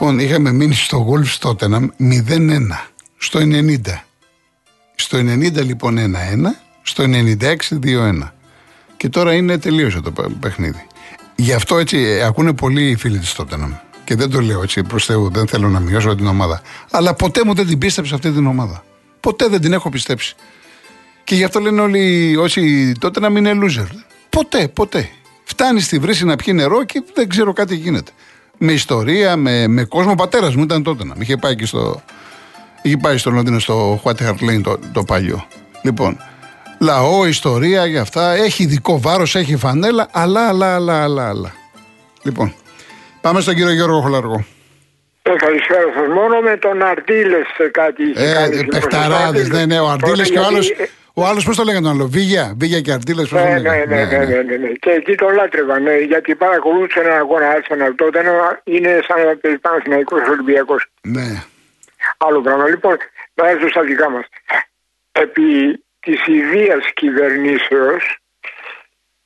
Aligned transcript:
Λοιπόν, 0.00 0.18
είχαμε 0.18 0.52
μείνει 0.52 0.74
στο 0.74 1.04
γκολφ 1.04 1.38
τότε 1.38 1.66
0-1 1.68 1.90
στο 3.16 3.40
90. 3.42 3.76
Στο 4.94 5.18
90 5.18 5.52
λοιπόν 5.52 5.98
1-1, 5.98 6.02
στο 6.82 7.04
96 7.04 7.56
2-1. 7.84 8.30
Και 8.96 9.08
τώρα 9.08 9.34
είναι 9.34 9.58
τελείωσε 9.58 10.00
το 10.00 10.12
παιχνίδι. 10.40 10.86
Γι' 11.36 11.52
αυτό 11.52 11.78
έτσι 11.78 11.96
ε, 11.96 12.24
ακούνε 12.24 12.52
πολλοί 12.52 12.90
οι 12.90 12.96
φίλοι 12.96 13.18
της 13.18 13.32
Τότεναμ. 13.32 13.72
Και 14.04 14.14
δεν 14.14 14.30
το 14.30 14.40
λέω 14.40 14.62
έτσι 14.62 14.82
προς 14.82 15.04
Θεού, 15.04 15.30
δεν 15.30 15.46
θέλω 15.46 15.68
να 15.68 15.80
μειώσω 15.80 16.14
την 16.14 16.26
ομάδα. 16.26 16.62
Αλλά 16.90 17.14
ποτέ 17.14 17.40
μου 17.44 17.54
δεν 17.54 17.66
την 17.66 17.78
πίστεψα 17.78 18.14
αυτή 18.14 18.30
την 18.30 18.46
ομάδα. 18.46 18.84
Ποτέ 19.20 19.48
δεν 19.48 19.60
την 19.60 19.72
έχω 19.72 19.90
πιστέψει. 19.90 20.34
Και 21.24 21.34
γι' 21.34 21.44
αυτό 21.44 21.60
λένε 21.60 21.80
όλοι 21.80 22.36
όσοι 22.36 22.92
τότε 22.98 23.20
να 23.20 23.30
μην 23.30 23.44
είναι 23.44 23.66
loser. 23.66 23.88
Ποτέ, 24.28 24.68
ποτέ. 24.68 25.08
Φτάνει 25.44 25.80
στη 25.80 25.98
βρύση 25.98 26.24
να 26.24 26.36
πιει 26.36 26.54
νερό 26.56 26.84
και 26.84 27.02
δεν 27.14 27.28
ξέρω 27.28 27.52
κάτι 27.52 27.76
γίνεται. 27.76 28.12
Με 28.58 28.72
ιστορία, 28.72 29.36
με, 29.36 29.68
με 29.68 29.84
κόσμο. 29.84 30.14
πατέρας 30.14 30.54
μου 30.54 30.62
ήταν 30.62 30.82
τότε 30.82 31.04
να. 31.04 31.14
Είχε 31.18 31.36
πάει 31.36 31.56
και 31.56 31.66
στο. 31.66 32.02
Είχε 32.82 32.96
πάει 32.96 33.16
στο 33.16 33.30
Λονδίνο 33.30 33.58
στο 33.58 34.00
White 34.04 34.26
Hart 34.26 34.50
Lane 34.50 34.60
το, 34.62 34.78
το 34.92 35.02
παλιό. 35.02 35.46
Λοιπόν, 35.82 36.16
λαό, 36.78 37.26
ιστορία 37.26 37.86
για 37.86 38.00
αυτά. 38.00 38.32
Έχει 38.32 38.62
ειδικό 38.62 39.00
βάρος, 39.00 39.34
έχει 39.34 39.56
φανέλα. 39.56 40.08
Αλλά, 40.10 40.48
αλλά, 40.48 40.74
αλλά, 40.74 41.02
αλλά, 41.02 41.28
αλλά. 41.28 41.52
Λοιπόν, 42.22 42.54
πάμε 43.20 43.40
στον 43.40 43.54
κύριο 43.54 43.72
Γιώργο 43.72 44.00
Χολαργό. 44.00 44.44
Ε, 45.22 45.36
καλησπέρα 45.36 45.92
σας. 45.94 46.06
Μόνο 46.14 46.40
με 46.40 46.56
τον 46.56 46.82
Αρτίλε 46.82 47.36
κάτι 47.70 48.02
είχε 48.02 48.30
ε, 48.30 48.32
κάνει. 48.32 48.64
Παιχταράδες, 48.64 49.48
ναι, 49.48 49.66
ναι. 49.66 49.80
Ο 49.80 49.88
Αρτίλε 49.88 50.22
και 50.22 50.38
ο 50.38 50.44
άλλο. 50.44 50.62
Ο 51.18 51.26
άλλος 51.26 51.44
πώς 51.44 51.56
το 51.56 51.64
λέγανε 51.64 51.86
τον 51.86 51.94
άλλο, 51.94 52.06
Βίγια, 52.06 52.54
Βίγια 52.58 52.80
και 52.80 52.92
Αρτίλε. 52.92 53.22
Ναι, 53.30 53.40
ναι, 53.40 53.58
ναι, 53.58 53.84
ναι, 53.84 54.24
ναι, 54.24 54.42
ναι, 54.42 54.56
ναι, 54.56 54.68
Και 54.68 54.90
εκεί 54.90 55.14
τον 55.14 55.34
λάτρευαν, 55.34 55.82
ναι, 55.82 55.96
γιατί 55.98 56.34
παρακολούθησε 56.34 57.00
έναν 57.00 57.18
αγώνα 57.18 57.46
Arsenal 57.56 57.92
τότε, 57.96 58.20
είναι 58.64 59.00
σαν 59.08 59.26
να 59.26 59.36
πει 59.36 59.58
Παναθυναϊκό 59.58 60.16
Ολυμπιακό. 60.30 60.76
Ναι. 61.02 61.44
Άλλο 62.16 62.40
πράγμα. 62.40 62.68
Λοιπόν, 62.68 62.96
να 63.34 63.48
έρθω 63.48 63.68
στα 63.68 63.82
δικά 63.82 64.10
μας. 64.10 64.24
Επί 65.12 65.84
της 66.00 66.26
ιδίας 66.26 66.92
κυβερνήσεως 66.94 68.18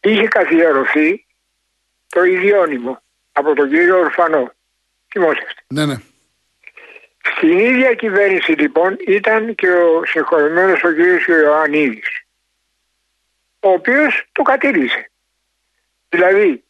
είχε 0.01 0.29
καθιερωθεί 0.29 1.27
το 2.09 2.23
ιδιώνυμο 2.23 3.03
από 3.33 3.55
τον 3.55 3.69
κύριο 3.69 3.99
Ορφανό. 3.99 4.53
Θυμόσαστε. 5.13 5.65
Ναι, 5.67 5.87
ναι. 5.87 5.97
Στην 7.23 7.59
ίδια 7.59 7.95
κυβέρνηση 7.95 8.53
λοιπόν 8.53 8.97
ήταν 9.07 9.55
και 9.55 9.69
ο 9.69 10.03
συγχωρημένος 10.05 10.85
ο 10.85 10.89
κ. 10.89 11.29
Ιωαννίδης 11.29 12.23
ο 13.63 13.69
οποίος 13.69 14.29
το 14.33 14.43
κατήρισε. 14.43 15.11
Δηλαδή, 16.09 16.65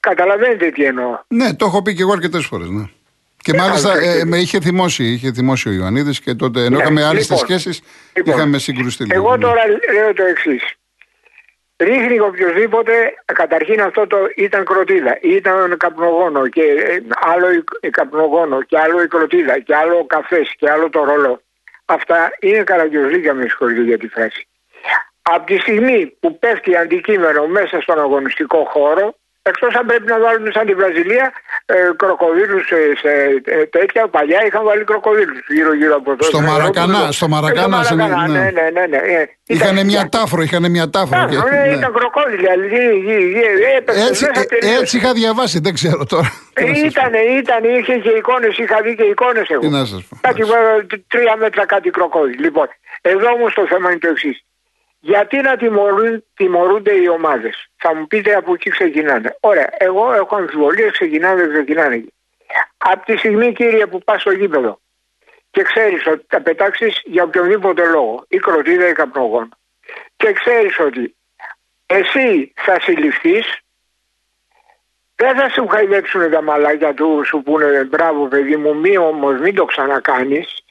καταλαβαίνετε 0.00 0.70
τι 0.70 0.84
εννοώ. 0.84 1.18
Ναι, 1.28 1.54
το 1.54 1.66
έχω 1.66 1.82
πει 1.82 1.94
και 1.94 2.02
εγώ 2.02 2.12
αρκετές 2.12 2.46
φορές. 2.46 2.68
Ναι. 2.68 2.88
Και 3.36 3.52
ε, 3.54 3.56
μάλιστα 3.56 3.98
ε, 3.98 4.24
με 4.24 4.38
είχε 4.38 4.60
θυμώσει, 4.60 5.04
είχε 5.04 5.32
θυμώσει 5.32 5.68
ο 5.68 5.72
Ιωαννίδης 5.72 6.20
και 6.20 6.34
τότε 6.34 6.64
ενώ 6.64 6.76
ναι, 6.76 6.82
είχαμε 6.82 7.04
άλλες 7.04 7.22
λοιπόν, 7.22 7.38
σχέσεις 7.38 7.82
λοιπόν, 8.14 8.34
είχαμε 8.34 8.58
συγκρουστεί. 8.58 9.06
Εγώ 9.08 9.38
τώρα 9.38 9.62
λέω 9.92 10.14
το 10.14 10.22
εξής. 10.22 10.62
Ρίχνει 11.84 12.18
οποιοδήποτε, 12.20 13.14
καταρχήν 13.24 13.80
αυτό 13.82 14.06
το 14.06 14.16
ήταν 14.36 14.64
κροτίδα, 14.64 15.18
ήταν 15.20 15.76
καπνογόνο 15.76 16.48
και 16.48 16.62
ε, 16.62 16.98
άλλο 17.20 17.46
η 17.80 17.90
καπνογόνο 17.90 18.62
και 18.62 18.78
άλλο 18.78 19.02
η 19.02 19.08
κροτίδα 19.08 19.58
και 19.58 19.74
άλλο 19.74 19.98
ο 19.98 20.04
καφές 20.06 20.54
και 20.58 20.70
άλλο 20.70 20.88
το 20.90 21.04
ρολό. 21.04 21.42
Αυτά 21.84 22.32
είναι 22.40 22.62
καραγκιοζλίκια 22.62 23.34
με 23.34 23.42
συγχωρείτε 23.42 23.82
για 23.82 23.98
τη 23.98 24.08
φράση. 24.08 24.46
Από 25.22 25.46
τη 25.46 25.58
στιγμή 25.58 26.16
που 26.20 26.38
πέφτει 26.38 26.76
αντικείμενο 26.76 27.46
μέσα 27.46 27.80
στον 27.80 28.00
αγωνιστικό 28.00 28.64
χώρο, 28.64 29.14
Εκτός 29.42 29.74
αν 29.74 29.86
πρέπει 29.86 30.06
να 30.06 30.18
βάλουμε 30.20 30.50
σαν 30.50 30.66
τη 30.66 30.74
Βραζιλία 30.74 31.32
ε, 31.66 31.74
κροκοδίλους 31.96 32.66
σε, 32.66 32.76
σε 33.00 33.10
ε, 33.44 33.66
τέτοια. 33.66 34.08
Παλιά 34.08 34.46
είχαν 34.46 34.64
βάλει 34.64 34.84
κροκοδίλους 34.84 35.38
γύρω-γύρω 35.48 35.94
από 35.96 36.16
το. 36.16 36.24
Στο 36.24 36.40
Μαρακανά, 36.40 37.12
στο 37.12 37.28
Μαρακανά. 37.28 37.86
Ε, 37.90 37.94
ναι, 37.94 38.06
ναι, 38.06 38.50
ναι. 38.50 38.70
ναι, 38.70 38.86
ναι. 38.86 38.96
Ε, 38.96 39.28
είχαν 39.46 39.86
μια 39.86 40.08
τάφρο, 40.08 40.42
είχαν 40.42 40.70
μια 40.70 40.90
τάφρο. 40.90 41.18
Ναι, 41.18 41.24
ναι, 41.24 41.74
ήταν 41.76 41.92
κροκόδιλοι. 41.92 42.46
Έτσι, 44.08 44.26
έτσι 44.80 44.96
είχα 44.96 45.12
διαβάσει, 45.12 45.58
δεν 45.60 45.74
ξέρω 45.74 46.04
τώρα. 46.04 46.32
Ήταν, 46.84 47.12
ήταν, 47.38 47.64
είχε 47.64 47.94
και 47.94 48.10
εικόνες, 48.10 48.58
είχα 48.58 48.80
δει 48.82 48.94
και 48.94 49.02
εικόνες 49.02 49.48
εγώ. 49.48 49.60
Τι 49.60 49.68
να 49.68 49.84
σας 49.84 50.04
πω. 50.08 50.18
Κάτι 50.20 50.42
τρία 51.08 51.36
μέτρα 51.36 51.66
κάτι 51.66 51.90
κροκόδιλοι. 51.90 52.36
Λοιπόν, 52.36 52.66
εδώ 53.00 53.32
όμως 53.32 53.54
το 53.54 53.66
θέμα 53.68 53.90
είναι 53.90 53.98
το 53.98 54.08
εξής. 54.08 54.44
Γιατί 55.04 55.36
να 55.40 55.56
τιμωρούν, 55.56 56.24
τιμωρούνται 56.34 56.92
οι 56.92 57.08
ομάδες; 57.08 57.70
Θα 57.76 57.94
μου 57.94 58.06
πείτε 58.06 58.34
από 58.34 58.52
εκεί 58.52 58.70
ξεκινάνε. 58.70 59.36
Ωραία, 59.40 59.68
εγώ 59.78 60.12
έχω 60.12 60.36
αμφιβολίες, 60.36 60.92
ξεκινάνε, 60.92 61.46
ξεκινάνε. 61.46 62.04
Από 62.76 63.04
τη 63.04 63.16
στιγμή, 63.16 63.52
κύριε, 63.52 63.86
που 63.86 63.98
πας 63.98 64.20
στο 64.20 64.30
γήπεδο 64.30 64.80
και 65.50 65.62
ξέρεις 65.62 66.06
ότι 66.06 66.24
θα 66.28 66.40
πετάξεις 66.40 67.00
για 67.04 67.22
οποιονδήποτε 67.22 67.86
λόγο, 67.86 68.24
ή 68.28 68.38
κροτίδα 68.38 68.88
ή 68.88 68.92
καπνογόνο, 68.92 69.48
και 70.16 70.32
ξέρεις 70.32 70.78
ότι 70.78 71.16
εσύ 71.86 72.52
θα 72.56 72.80
συλληφθείς, 72.80 73.58
δεν 75.14 75.36
θα 75.36 75.48
σου 75.48 75.66
χαϊδέψουν 75.66 76.30
τα 76.30 76.42
μαλάκια 76.42 76.94
του, 76.94 77.22
σου 77.24 77.42
πούνε 77.42 77.84
μπράβο 77.84 78.26
παιδί 78.26 78.56
μου, 78.56 78.76
μη 78.76 78.96
όμως 78.96 79.40
μην 79.40 79.54
το 79.54 79.64
ξανακάνεις, 79.64 80.64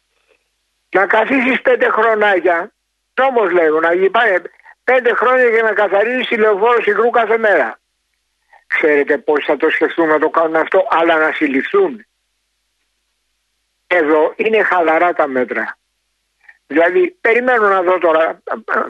να 0.89 1.05
καθίσεις 1.05 1.61
πέντε 1.61 1.89
χρονάκια 1.89 2.71
Νόμο 3.21 3.41
λέγω 3.49 3.79
να 3.79 3.89
πάει 4.11 4.31
πέντε 4.83 5.13
χρόνια 5.13 5.47
για 5.53 5.61
να 5.61 5.73
καθαρίσει 5.73 6.35
λεωφόρο 6.35 6.81
υγρού 6.85 7.09
κάθε 7.09 7.37
μέρα. 7.37 7.79
Ξέρετε 8.67 9.17
πώς 9.17 9.45
θα 9.45 9.57
το 9.57 9.69
σκεφτούν 9.69 10.07
να 10.07 10.19
το 10.19 10.29
κάνουν 10.29 10.55
αυτό, 10.55 10.87
αλλά 10.89 11.17
να 11.17 11.31
συλληφθούν. 11.31 12.05
Εδώ 13.87 14.33
είναι 14.35 14.63
χαλαρά 14.63 15.13
τα 15.13 15.27
μέτρα. 15.27 15.77
Δηλαδή, 16.67 17.17
περιμένω 17.21 17.67
να 17.67 17.81
δω 17.81 17.97
τώρα. 17.97 18.41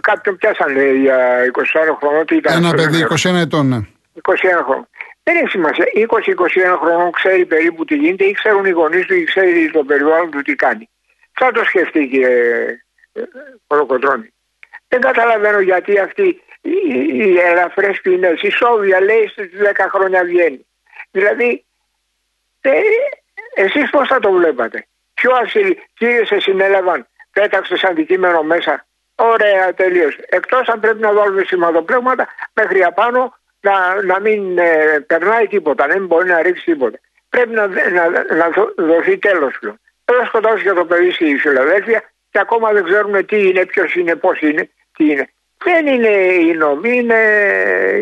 Κάποιον 0.01 0.37
πιάσαν 0.37 0.71
λέει 0.75 0.99
για 0.99 1.45
21 1.45 1.95
χρονών. 1.99 2.25
Τι 2.25 2.35
ήταν 2.35 2.63
Ένα 2.63 2.73
παιδί 2.73 3.07
21 3.09 3.35
ετών, 3.35 3.67
ναι. 3.67 3.77
21 4.21 4.63
χρονών. 4.63 4.87
Δεν 5.23 5.35
έχει 5.35 5.47
σημασία. 5.47 5.85
20-21 6.73 6.77
χρονών 6.81 7.11
ξέρει 7.11 7.45
περίπου 7.45 7.85
τι 7.85 7.95
γίνεται 7.95 8.23
ή 8.23 8.31
ξέρουν 8.31 8.65
οι 8.65 8.69
γονείς 8.69 9.05
του 9.05 9.15
ή 9.15 9.23
ξέρει 9.23 9.71
το 9.71 9.83
περιβάλλον 9.83 10.31
του 10.31 10.41
τι 10.41 10.55
κάνει. 10.55 10.89
Θα 11.33 11.51
το 11.51 11.63
σκεφτεί 11.63 12.07
και 12.07 12.27
Κολοκοτρώνη. 13.67 14.33
Δεν 14.87 15.01
καταλαβαίνω 15.01 15.59
γιατί 15.59 15.99
αυτή 15.99 16.41
η 16.61 17.37
ελαφρέ 17.39 17.91
ποινέ, 18.01 18.33
η 18.41 18.49
Σόβια 18.49 19.01
λέει 19.01 19.27
στις 19.27 19.49
10 19.75 19.87
χρόνια 19.89 20.23
βγαίνει. 20.23 20.65
Δηλαδή, 21.11 21.65
ε, 22.61 22.71
εσείς 23.53 23.89
πώς 23.89 24.07
θα 24.07 24.19
το 24.19 24.31
βλέπατε; 24.31 24.87
Ποιο 25.13 25.31
ασύλ, 25.35 25.71
κύριε 25.93 26.25
σε 26.25 26.39
συνέλαβαν, 26.39 27.07
πέταξε 27.33 27.87
αντικείμενο 27.87 28.43
μέσα. 28.43 28.85
Ωραία, 29.15 29.73
τελείως. 29.73 30.17
Εκτός 30.29 30.67
αν 30.67 30.79
πρέπει 30.79 30.99
να 30.99 31.13
βάλουμε 31.13 31.43
σηματοπλέγματα 31.43 32.27
μέχρι 32.53 32.83
απάνω 32.83 33.37
να, 33.61 34.03
να 34.03 34.19
μην 34.19 34.57
ε, 34.57 34.99
περνάει 35.07 35.47
τίποτα, 35.47 35.87
να 35.87 35.97
μην 35.97 36.05
μπορεί 36.07 36.29
να 36.29 36.41
ρίξει 36.41 36.63
τίποτα. 36.63 36.99
Πρέπει 37.29 37.49
να, 37.49 37.67
να, 37.67 38.09
να 38.35 38.49
δοθεί 38.77 39.17
τέλος 39.17 39.57
πλέον. 39.59 39.79
Εδώ 40.05 40.25
σκοτώσει 40.25 40.61
για 40.61 40.73
το 40.73 40.85
παιδί 40.85 41.11
στη 41.11 41.37
Φιλαδέλφια 41.37 42.10
και 42.31 42.39
ακόμα 42.39 42.71
δεν 42.71 42.83
ξέρουμε 42.83 43.23
τι 43.23 43.47
είναι, 43.47 43.65
ποιος 43.65 43.95
είναι, 43.95 44.15
πώς 44.15 44.39
είναι, 44.41 44.69
τι 44.97 45.03
είναι. 45.05 45.29
Δεν 45.63 45.87
είναι 45.87 46.07
η 46.49 46.53
νομή, 46.53 46.95
είναι 46.95 47.21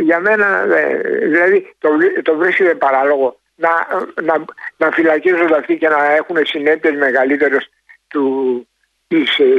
για 0.02 0.20
μένα, 0.20 0.76
ε, 0.76 1.02
δηλαδή 1.28 1.76
το, 1.78 1.90
το 2.22 2.36
βρίσκεται 2.38 2.76
παράλογο 2.76 3.40
να, 3.56 3.70
να, 4.24 4.46
να 4.78 4.92
φυλακίζονται 4.92 5.58
αυτοί 5.58 5.78
και 5.78 5.88
να 5.88 6.14
έχουν 6.14 6.38
συνέπειες 6.44 6.96
μεγαλύτερες 6.96 7.70
του, 8.08 8.24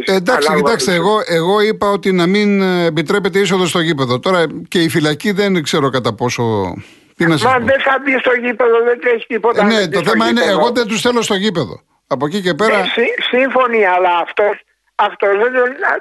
ε, 0.04 0.14
εντάξει, 0.14 0.54
κοιτάξτε, 0.54 0.94
εγώ, 0.94 1.20
εγώ 1.26 1.60
είπα 1.60 1.90
ότι 1.90 2.12
να 2.12 2.26
μην 2.26 2.62
ε, 2.62 2.84
επιτρέπεται 2.84 3.38
είσοδο 3.38 3.66
στο 3.66 3.80
γήπεδο. 3.80 4.20
Τώρα 4.20 4.46
και 4.68 4.78
η 4.78 4.88
φυλακή 4.88 5.32
δεν 5.32 5.62
ξέρω 5.62 5.90
κατά 5.90 6.14
πόσο. 6.14 6.74
Τι 7.16 7.26
να 7.26 7.38
Μα 7.42 7.58
δεν 7.58 7.80
θα 7.80 7.98
μπει 8.04 8.18
στο 8.18 8.32
γήπεδο, 8.42 8.82
δεν 8.84 9.00
τρέχει 9.00 9.26
τίποτα. 9.26 9.62
Ε, 9.62 9.66
ναι, 9.66 9.88
το 9.88 10.02
θέμα 10.02 10.28
είναι, 10.28 10.44
εγώ 10.44 10.70
δεν 10.70 10.86
τους 10.86 11.00
θέλω 11.00 11.22
στο 11.22 11.34
γήπεδο. 11.34 11.80
Από 12.12 12.26
εκεί 12.26 12.40
και 12.40 12.54
πέρα. 12.54 12.78
Ναι, 12.78 12.86
σύμφωνοι, 13.30 13.86
αλλά 13.86 14.16
αυτό 14.16 14.44
αυτός 15.00 15.34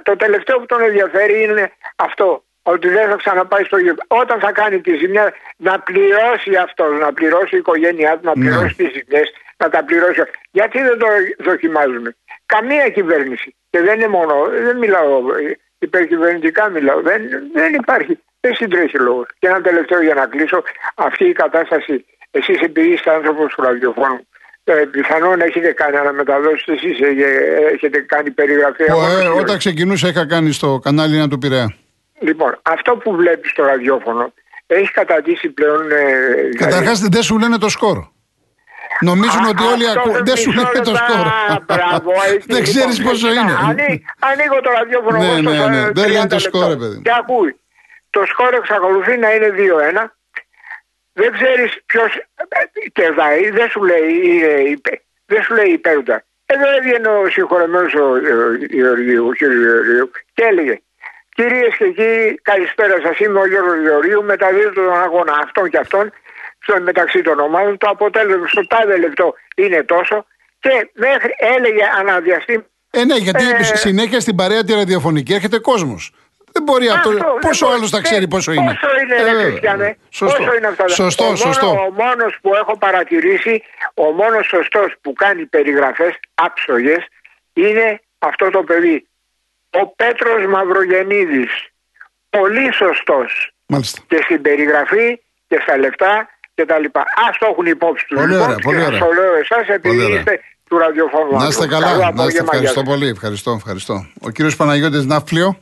το 0.03 0.15
τελευταίο 0.15 0.59
που 0.59 0.65
τον 0.65 0.81
ενδιαφέρει 0.81 1.43
είναι 1.43 1.71
αυτό. 1.95 2.43
Ότι 2.63 2.87
δεν 2.87 3.09
θα 3.09 3.15
ξαναπάει 3.15 3.63
στο 3.63 3.77
γήπεδο. 3.77 4.03
Όταν 4.07 4.39
θα 4.39 4.51
κάνει 4.51 4.81
τη 4.81 4.95
ζημιά, 4.95 5.33
να 5.57 5.79
πληρώσει 5.79 6.55
αυτός, 6.55 6.99
να 6.99 7.13
πληρώσει 7.13 7.55
η 7.55 7.57
οικογένειά 7.57 8.11
του, 8.17 8.25
να 8.25 8.33
ναι. 8.35 8.41
πληρώσει 8.41 8.75
τις 8.75 8.91
ζημιές, 8.95 9.31
να 9.57 9.69
τα 9.69 9.83
πληρώσει. 9.83 10.21
Γιατί 10.51 10.77
δεν 10.81 10.97
το 10.97 11.07
δοκιμάζουμε; 11.39 12.15
Καμία 12.45 12.89
κυβέρνηση. 12.89 13.55
Και 13.69 13.81
δεν 13.81 13.95
είναι 13.95 14.07
μόνο, 14.07 14.33
δεν 14.49 14.77
μιλάω 14.77 15.21
υπερκυβερνητικά 15.79 16.69
μιλάω. 16.69 17.01
Δεν, 17.01 17.21
δεν 17.53 17.73
υπάρχει. 17.73 18.19
Δεν 18.39 18.55
συντρέχει 18.55 18.97
λόγος. 18.97 19.27
Και 19.39 19.47
ένα 19.47 19.61
τελευταίο 19.61 20.01
για 20.01 20.13
να 20.13 20.25
κλείσω. 20.25 20.63
Αυτή 20.95 21.25
η 21.25 21.33
κατάσταση, 21.33 22.05
εσείς 22.31 22.59
επειδή 22.61 22.89
είστε 22.93 23.11
άνθρωπος 23.11 23.53
του 23.53 23.61
ραδιοφώνου, 23.61 24.19
ε, 24.19 24.28
πιθανόν 24.91 25.41
έχετε 25.41 25.71
κάνει 25.71 25.97
αναμεταδόσεις 25.97 26.67
εσείς, 26.67 26.99
ε, 26.99 27.13
έχετε 27.73 27.99
κάνει 27.99 28.31
περιγραφή. 28.31 28.83
ε, 28.83 29.27
όταν 29.39 29.57
ξεκινούσα 29.57 30.07
είχα 30.07 30.25
κάνει 30.27 30.51
στο 30.51 30.79
κανάλι 30.83 31.15
ένα 31.15 31.27
του 31.27 31.37
Πειραιά. 31.37 31.73
Λοιπόν, 32.19 32.59
αυτό 32.61 32.95
που 32.95 33.15
βλέπεις 33.15 33.51
στο 33.51 33.63
ραδιόφωνο 33.63 34.33
έχεις 34.67 34.91
καταντήσει 34.91 35.49
πλέον. 35.49 35.91
Ε, 35.91 36.55
Καταρχάς 36.57 36.99
δεν 36.99 37.21
σου 37.23 37.39
λένε 37.39 37.57
το 37.57 37.69
σκόρο. 37.69 38.11
Νομίζουν 39.01 39.45
ότι 39.45 39.63
όλοι 39.73 39.85
Αυτό 39.87 39.99
ακούνε. 39.99 40.19
Δεν 40.23 40.35
σου 40.35 40.49
μισό 40.49 40.61
λένε 40.73 40.85
το 40.85 40.91
λεπτό. 40.91 41.13
σκορ. 41.13 41.27
Α, 41.27 41.59
μπράβο, 41.67 42.11
έτσι. 42.33 42.47
Δεν 42.53 42.63
ξέρεις 42.63 42.97
Λοιπόν, 42.97 43.11
πόσο 43.11 43.27
κοίτα, 43.27 43.41
είναι. 43.41 43.55
ανοί- 43.69 44.01
Ανοίγω 44.19 44.57
το 44.65 44.69
ραδιόφωνο 44.77 45.17
Ναι, 45.17 45.25
εγώ 45.27 45.35
στο 45.37 45.49
ναι, 45.49 45.57
ναι. 45.75 45.81
30 45.83 45.91
Δεν 46.01 46.07
λένε 46.11 46.27
το 46.27 46.35
λεπτό. 46.35 46.57
σκορ, 46.57 46.67
ρε 46.73 46.75
παιδί 46.81 46.95
μου. 46.95 47.01
Και 47.01 47.11
ακούει. 47.21 47.51
Το 48.09 48.21
σκορ 48.31 48.53
εξακολουθεί 48.53 49.17
να 49.17 49.29
είναι 49.35 49.49
2-1. 49.59 50.03
Δεν 51.21 51.31
ξέρεις 51.37 51.71
ποιος 51.85 52.11
κερδάει. 52.91 53.49
Δεν 53.49 53.69
σου 53.69 53.83
λέει, 53.83 54.09
είναι 54.23 54.53
υπέ- 54.75 55.01
δεν 55.25 55.41
σου 55.43 55.53
λέει 55.53 55.69
υπέροντα. 55.79 56.23
Εδώ 56.45 56.67
έβγαινε 56.77 57.07
ο 57.07 57.29
συγχωρεμένος 57.29 57.93
ο, 57.93 58.05
ο, 58.05 58.53
Γεωργίου, 58.69 59.25
ο 59.27 59.33
κύριος 59.33 59.61
Γεωργίου 59.65 60.11
και 60.33 60.43
έλεγε 60.51 60.75
Κυρίες 61.39 61.75
και 61.77 61.89
κύριοι, 61.97 62.39
καλησπέρα 62.41 62.95
σας. 63.03 63.19
Είμαι 63.19 63.39
ο 63.39 63.47
Γιώργος 63.47 63.79
Γεωργίου. 63.81 64.23
Μεταδίδω 64.23 64.69
τον 64.69 64.93
αγώνα 64.93 65.33
αυτόν 65.43 65.69
και 65.69 65.77
αυτόν 65.77 66.11
στο 66.59 66.81
μεταξύ 66.81 67.21
των 67.21 67.39
ομάδων. 67.39 67.77
Το 67.77 67.87
αποτέλεσμα 67.89 68.47
στο 68.47 68.67
τάδε 68.67 68.97
λεπτό 68.97 69.33
είναι 69.55 69.83
τόσο 69.83 70.25
και 70.59 70.89
μέχρι 70.93 71.35
έλεγε 71.37 71.83
αναδιαστή. 71.99 72.65
Ε, 72.89 73.05
ναι, 73.05 73.15
γιατί 73.15 73.43
Ε, 73.49 73.63
συνέχεια 73.63 74.19
στην 74.19 74.35
παρέα 74.35 74.63
τη 74.63 74.73
ραδιοφωνική 74.73 75.33
έρχεται 75.33 75.59
κόσμος. 75.59 76.11
Δεν 76.51 76.63
μπορεί 76.63 76.87
αυτό. 76.89 77.09
Αυτό, 77.09 77.37
Πόσο 77.41 77.65
δεν 77.67 77.75
άλλος 77.75 77.89
θα 77.89 77.97
μπορεί. 77.97 78.03
ξέρει 78.09 78.23
Ε, 78.23 78.27
πόσο 78.27 78.51
είναι. 78.51 78.77
Πόσο 78.81 78.99
είναι, 79.01 79.15
Ε, 79.15 79.23
ρε 79.23 79.29
βέβαια. 79.31 79.45
Χριστιανέ. 79.49 79.97
Σωστό. 80.09 80.37
Πόσο 80.37 80.55
είναι 80.57 80.67
αυτά. 80.67 80.87
Σωστό, 80.87 81.25
ο 81.29 81.35
σωστό. 81.35 81.65
Μόνο, 81.65 81.81
ο 81.81 81.91
μόνος 82.03 82.37
που 82.41 82.55
έχω 82.55 82.77
παρατηρήσει, 82.77 83.63
ο 83.93 84.03
μόνος 84.03 84.45
σωστός 84.47 84.93
που 85.01 85.13
κάνει 85.13 85.45
περιγραφές 85.45 86.13
άψογες 86.35 87.05
είναι 87.53 88.01
αυτό 88.19 88.49
το 88.49 88.63
παιδί. 88.63 89.07
Ο 89.69 89.87
Πέτρος 89.87 90.45
Μαυρογεννίδης. 90.47 91.51
Πολύ 92.29 92.73
σωστός. 92.73 93.51
Μάλιστα. 93.65 94.01
Και 94.07 94.19
στην 94.23 94.41
περιγραφή 94.41 95.21
και 95.47 95.59
στα 95.61 95.77
λεφτά 95.77 96.29
και 96.55 96.65
τα 96.65 96.79
λοιπά. 96.79 97.03
Ας 97.29 97.37
το 97.37 97.47
έχουν 97.51 97.65
υπόψη 97.65 98.05
τους. 98.07 98.17
Πολύ 98.17 98.31
λοιπόν, 98.31 98.45
ωραία, 98.45 98.57
πολύ 98.63 98.77
και 98.77 98.83
ωραία. 98.85 98.99
σας 98.99 99.07
το 99.07 99.13
λέω 99.21 99.33
εσάς 99.35 99.67
επειδή 99.67 99.87
Πολύ 99.95 100.03
ωραία. 100.03 100.17
είστε 100.19 100.39
του 100.69 100.77
ραδιοφώνου. 100.77 101.31
Να 101.37 101.47
είστε 101.47 101.63
άνθρωπου. 101.63 101.83
καλά. 101.85 101.85
Καλό 101.85 101.99
Να 102.03 102.07
είστε 102.07 102.19
απόγευμα, 102.21 102.43
γεια 102.43 102.43
ευχαριστώ 102.43 102.79
σας. 102.79 102.89
πολύ. 102.89 103.07
Ευχαριστώ, 103.07 103.51
ευχαριστώ. 103.51 103.95
Ο 104.21 104.29
κύριος 104.29 104.55
Παναγιώτης 104.55 105.05
Ναύπλιο. 105.05 105.57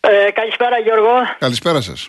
Ε, 0.00 0.30
καλησπέρα 0.30 0.78
Γιώργο. 0.78 1.12
Καλησπέρα 1.38 1.80
σας. 1.80 2.08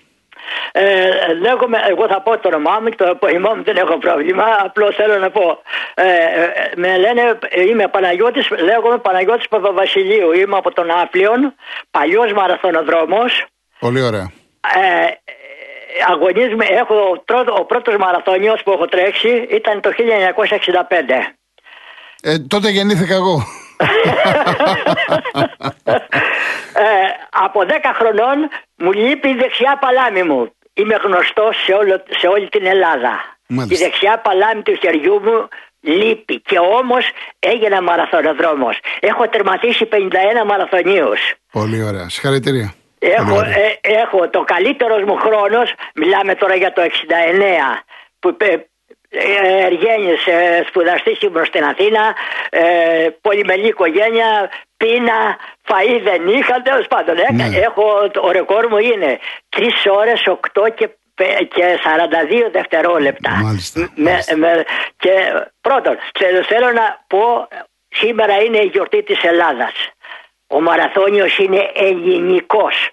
Ε, 0.71 1.33
λέγομαι, 1.33 1.77
εγώ 1.89 2.07
θα 2.07 2.21
πω 2.21 2.38
το 2.39 2.48
όνομά 2.48 2.80
μου, 2.81 2.89
το 2.89 3.06
επώνυμό 3.06 3.56
μου 3.56 3.63
δεν 3.63 3.75
έχω 3.77 3.98
πρόβλημα. 3.98 4.44
Απλώς 4.65 4.95
θέλω 4.95 5.18
να 5.18 5.30
πω. 5.30 5.62
Ε, 5.94 6.03
ε, 6.03 6.71
με 6.75 6.98
λένε, 6.98 7.21
ε, 7.50 7.62
είμαι 7.62 7.88
Παναγιώτης, 7.88 8.50
λέγομαι 8.50 8.97
Παναγιώτης 8.97 9.47
Παπαβασιλείου. 9.47 10.31
Είμαι 10.31 10.57
από 10.57 10.74
τον 10.74 10.92
Άπλιον, 10.92 11.56
παλιός 11.92 12.33
μαραθωνοδρόμος. 12.33 13.45
Πολύ 13.80 14.01
ωραία. 14.01 14.31
Ε, 14.75 15.06
ε, 15.06 15.12
αγωνίζομαι, 16.12 16.65
έχω, 16.65 16.95
ο, 16.95 17.19
τρώ- 17.25 17.59
ο 17.59 17.65
πρώτος 17.65 17.95
μαραθώνιος 17.97 18.63
που 18.63 18.71
έχω 18.71 18.86
τρέξει 18.86 19.47
ήταν 19.50 19.81
το 19.81 19.92
1965. 19.92 21.36
Ε, 22.21 22.39
τότε 22.39 22.69
γεννήθηκα 22.69 23.13
εγώ. 23.13 23.44
Ε, 26.73 26.83
από 27.45 27.62
10 27.68 27.69
χρονών 27.95 28.50
μου 28.75 28.91
λείπει 28.91 29.29
η 29.29 29.33
δεξιά 29.35 29.77
παλάμη 29.81 30.23
μου. 30.23 30.51
Είμαι 30.73 30.95
γνωστό 31.03 31.50
σε, 31.65 31.73
όλο, 31.73 32.03
σε 32.19 32.27
όλη 32.27 32.50
την 32.50 32.65
Ελλάδα. 32.65 33.12
Μάλιστα. 33.47 33.85
Η 33.85 33.88
δεξιά 33.88 34.19
παλάμη 34.19 34.62
του 34.62 34.75
χεριού 34.81 35.21
μου 35.23 35.47
λείπει 35.81 36.41
και 36.41 36.59
όμως 36.59 37.09
έγινα 37.39 37.81
μαραθωνοδρόμος. 37.81 38.79
Έχω 39.00 39.29
τερματίσει 39.29 39.88
51 39.91 39.95
μαραθωνίους. 40.45 41.19
Πολύ 41.51 41.83
ωραία. 41.83 42.09
Συγχαρητήρια. 42.09 42.73
Έχω, 43.00 43.23
Πολύ 43.23 43.38
ωραία. 43.38 43.56
ε, 43.57 43.79
έχω 43.81 44.29
το 44.29 44.44
καλύτερος 44.44 45.03
μου 45.03 45.15
χρόνος, 45.15 45.73
μιλάμε 45.95 46.35
τώρα 46.35 46.56
για 46.56 46.73
το 46.73 46.81
69, 46.81 47.83
που 48.19 48.38
ε, 48.39 48.45
ε, 48.45 48.69
Εργένης, 49.11 50.25
ε, 50.27 50.63
σπουδαστής 50.67 51.19
ήμουν 51.21 51.45
στην 51.45 51.63
Αθήνα, 51.63 52.15
ε, 52.49 53.07
πολυμελή 53.21 53.67
οικογένεια, 53.67 54.49
πείνα, 54.77 55.37
φαΐ 55.67 55.99
δεν 56.03 56.27
είχα, 56.27 56.61
τέλος 56.61 56.87
πάντων. 56.87 57.17
Ε, 57.17 57.25
Ναι. 57.31 57.57
Έχω, 57.57 58.09
το 58.11 58.31
ρεκόρ 58.31 58.67
μου 58.69 58.77
είναι 58.77 59.19
3 59.49 59.85
ώρες, 59.91 60.21
8 60.27 60.69
και, 60.75 60.89
πε- 61.15 61.47
και 61.53 61.79
42 61.83 62.49
δευτερόλεπτα. 62.51 63.31
Μάλιστα, 63.43 63.79
Με- 63.95 64.09
μάλιστα. 64.09 64.37
με- 64.37 64.65
και 64.97 65.11
πρώτον, 65.61 65.97
θε- 66.19 66.45
θέλω 66.45 66.71
να 66.71 67.03
πω, 67.07 67.47
σήμερα 67.89 68.41
είναι 68.43 68.57
η 68.57 68.69
γιορτή 68.73 69.03
της 69.03 69.23
Ελλάδας. 69.23 69.73
Ο 70.47 70.61
μαραθώνιος 70.61 71.37
είναι 71.37 71.71
ελληνικός 71.73 72.89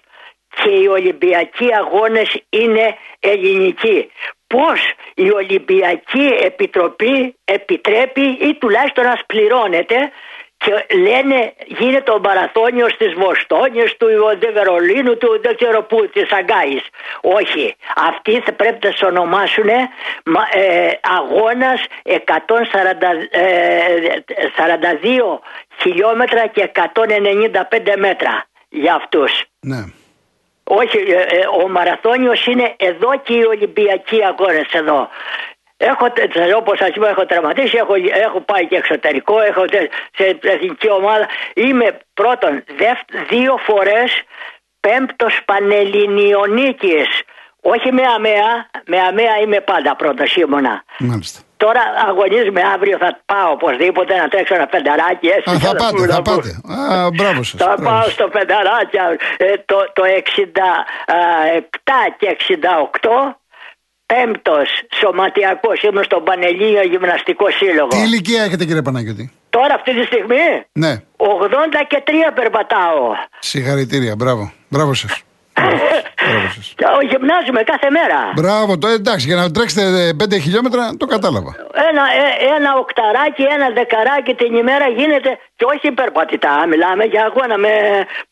και 0.63 0.69
οι 0.69 0.87
Ολυμπιακοί 0.87 1.67
αγώνες 1.75 2.41
είναι 2.49 2.95
ελληνικοί. 3.19 4.11
Πώς 4.55 4.79
η 5.15 5.31
Ολυμπιακή 5.31 6.27
Επιτροπή 6.41 7.35
επιτρέπει 7.45 8.21
ή 8.21 8.57
τουλάχιστον 8.59 9.03
να 9.03 9.19
πληρώνεται 9.25 10.11
και 10.63 10.71
λένε 10.97 11.53
γίνεται 11.65 12.11
ο 12.11 12.19
μαραθώνιος 12.19 12.97
της 12.97 13.13
Βοστόνης, 13.13 13.97
του 13.97 14.09
Ιωδε 14.09 14.51
Βερολίνου, 14.51 15.17
του 15.17 15.39
δεν 15.41 15.55
ξέρω 15.55 15.83
πού, 15.83 16.09
της 16.13 16.31
Αγκάης. 16.31 16.81
Όχι, 17.21 17.75
αυτοί 17.95 18.41
θα 18.45 18.53
πρέπει 18.53 18.87
να 18.87 18.91
σε 18.91 19.05
ονομάσουν 19.05 19.69
ε, 19.69 19.89
αγώνας 21.17 21.85
142 22.03 22.17
χιλιόμετρα 25.81 26.47
και 26.47 26.71
195 26.73 27.95
μέτρα 27.97 28.45
για 28.69 28.93
αυτούς. 28.93 29.43
Ναι. 29.59 29.83
Όχι, 30.71 30.97
ε, 30.97 31.21
ε, 31.21 31.47
ο 31.63 31.67
μαραθώνιος 31.67 32.45
είναι 32.45 32.73
εδώ 32.77 33.17
και 33.23 33.33
οι 33.33 33.43
Ολυμπιακοί 33.43 34.25
αγώνες 34.25 34.67
εδώ. 34.71 35.09
Έχω, 35.77 36.05
όπω 36.57 36.75
σα 36.75 36.87
είπα, 36.87 37.09
έχω 37.09 37.25
τερματίσει, 37.25 37.77
έχω, 37.77 37.93
έχω 38.27 38.39
πάει 38.41 38.67
και 38.67 38.75
εξωτερικό, 38.75 39.41
έχω 39.41 39.65
τε- 39.65 39.91
σε 40.17 40.37
εθνική 40.41 40.89
ομάδα. 40.89 41.27
Είμαι 41.53 41.97
πρώτον, 42.13 42.63
δευ, 42.77 42.97
δύο 43.29 43.57
φορές 43.57 44.21
πέμπτος 44.79 45.39
πανελληνιονίκης. 45.45 47.07
Όχι 47.61 47.91
με 47.91 48.01
αμαία, 48.15 48.69
με 48.85 48.99
αμαία 48.99 49.37
είμαι 49.43 49.59
πάντα 49.61 49.95
πρώτος 49.95 50.35
ήμουνα. 50.35 50.83
Μάλιστα. 50.99 51.39
Τώρα 51.63 51.81
αγωνίζομαι 52.09 52.61
αύριο, 52.73 52.97
θα 53.03 53.09
πάω 53.31 53.49
οπωσδήποτε 53.57 54.11
να 54.21 54.27
τρέξω 54.27 54.53
ένα 54.59 54.67
πενταράκι. 54.73 55.27
Έτσι, 55.27 55.49
Α, 55.49 55.59
θα 55.59 55.67
να 55.73 55.79
πάτε, 55.81 55.93
πούμε, 55.95 56.07
θα 56.07 56.13
να 56.15 56.21
πούμε. 56.21 56.35
πάτε. 56.35 56.51
Α, 57.03 57.09
μπράβο 57.17 57.43
σας. 57.43 57.57
Θα 57.63 57.75
πάω 57.83 58.03
στο 58.15 58.27
πενταράκι 58.35 58.97
ε, 59.37 59.45
το, 59.65 59.77
το 59.97 60.03
67 60.13 61.11
και 62.19 62.37
68 62.47 63.35
πέμπτος 64.05 64.67
σωματιακός 64.99 65.81
ήμουν 65.81 66.03
στον 66.03 66.23
Πανελλήνιο 66.23 66.83
Γυμναστικό 66.83 67.45
Σύλλογο. 67.51 67.87
Τι 67.87 67.97
ηλικία 67.97 68.43
έχετε 68.43 68.65
κύριε 68.65 68.81
Παναγιώτη; 68.81 69.31
Τώρα 69.49 69.73
αυτή 69.73 69.91
τη 69.99 70.03
στιγμή 70.05 70.45
Ναι. 70.71 70.91
80 71.17 71.25
και 71.87 72.03
3 72.07 72.11
περπατάω. 72.35 73.11
Συγχαρητήρια. 73.39 74.15
Μπράβο. 74.15 74.51
Μπράβο 74.69 74.93
σα. 74.93 75.07
Μπράβο 75.07 75.13
σας. 75.13 75.23
Και 76.79 76.85
γυμνάζουμε 77.11 77.61
κάθε 77.71 77.89
μέρα. 77.97 78.19
Μπράβο, 78.39 78.71
το 78.83 78.87
εντάξει, 78.97 79.25
για 79.29 79.37
να 79.41 79.45
τρέξετε 79.55 79.83
5 80.21 80.37
χιλιόμετρα 80.45 80.83
το 81.01 81.05
κατάλαβα. 81.13 81.51
Ένα, 81.89 82.03
ε, 82.21 82.25
ένα 82.57 82.69
οκταράκι, 82.83 83.43
ένα 83.55 83.67
δεκαράκι 83.79 84.33
την 84.41 84.51
ημέρα 84.61 84.87
γίνεται 84.99 85.31
και 85.59 85.65
όχι 85.73 85.87
περπατητά. 85.99 86.53
Μιλάμε 86.71 87.03
για 87.13 87.21
αγώνα 87.29 87.55
με 87.65 87.73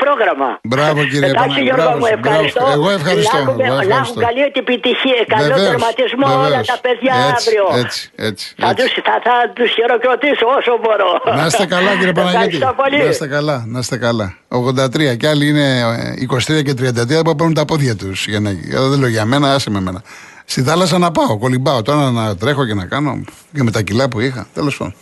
πρόγραμμα. 0.01 0.50
Μπράβο, 0.72 1.00
κύριε 1.12 1.29
Εντάξει, 1.31 1.39
Παναγιώτη. 1.41 1.63
Γιώργο 1.67 1.84
Μπράβο 1.84 1.98
μου, 2.00 2.05
σας, 2.10 2.15
ευχαριστώ. 2.19 2.60
μπράβο. 2.63 2.75
Εγώ 2.77 2.88
ευχαριστώ, 3.00 3.38
Να 3.38 3.41
έχουμε- 3.43 3.65
εγώ 3.69 3.75
Να 3.75 3.81
ευχαριστώ. 3.86 4.03
έχουν 4.07 4.17
καλή 4.27 4.41
επιτυχία, 4.62 5.19
καλό 5.36 5.48
Βεβαίως, 5.53 5.67
τερματισμό 5.69 6.25
όλα 6.36 6.48
βεβαίως. 6.48 6.67
τα 6.74 6.77
παιδιά 6.86 7.13
Έτσι, 7.31 7.34
αύριο. 7.38 7.65
Έτσι, 7.81 8.00
έτσι. 8.29 8.46
Θα 8.62 8.67
έτσι. 8.72 8.79
τους, 8.84 8.91
θα, 9.07 9.15
θα 9.27 9.36
τους 9.57 9.69
χειροκροτήσω 9.77 10.46
όσο 10.57 10.72
μπορώ. 10.84 11.12
Να 11.39 11.43
είστε 11.50 11.65
καλά 11.75 11.91
κύριε 12.00 12.15
Παναγιώτη. 12.19 12.55
Ευχαριστώ 12.60 12.72
πολύ. 12.81 12.98
Να 13.03 13.10
είστε 13.13 13.27
καλά, 13.36 13.57
να 13.74 13.79
είστε 13.84 13.98
καλά. 14.07 14.27
83 14.50 15.18
και 15.18 15.27
άλλοι 15.27 15.48
είναι 15.48 15.80
ε, 16.20 16.25
23 16.60 16.63
και 16.63 16.72
33 17.20 17.24
που 17.25 17.36
παίρνουν 17.36 17.54
τα 17.54 17.66
πόδια 17.66 17.96
τους. 17.96 18.27
Για 18.27 18.39
να... 18.39 18.50
ε, 18.50 18.56
Δεν 18.89 19.00
λέω 19.00 19.10
για 19.10 19.25
μένα, 19.25 19.54
άσε 19.54 19.70
με 19.70 19.80
μένα. 19.82 20.04
Στη 20.46 20.62
θάλασσα 20.62 20.98
να 20.98 21.12
πάω, 21.12 21.38
κολυμπάω. 21.38 21.82
Τώρα 21.82 22.12
να 22.12 22.38
τρέχω 22.38 22.66
και 22.66 22.74
να 22.74 22.86
κάνω 22.86 23.24
και 23.54 23.63
με 23.63 23.72
τα 23.72 23.82
κιλά 23.82 24.10
που 24.10 24.20
είχα. 24.20 24.48
Τέλος 24.54 24.77
πάντων. 24.77 24.94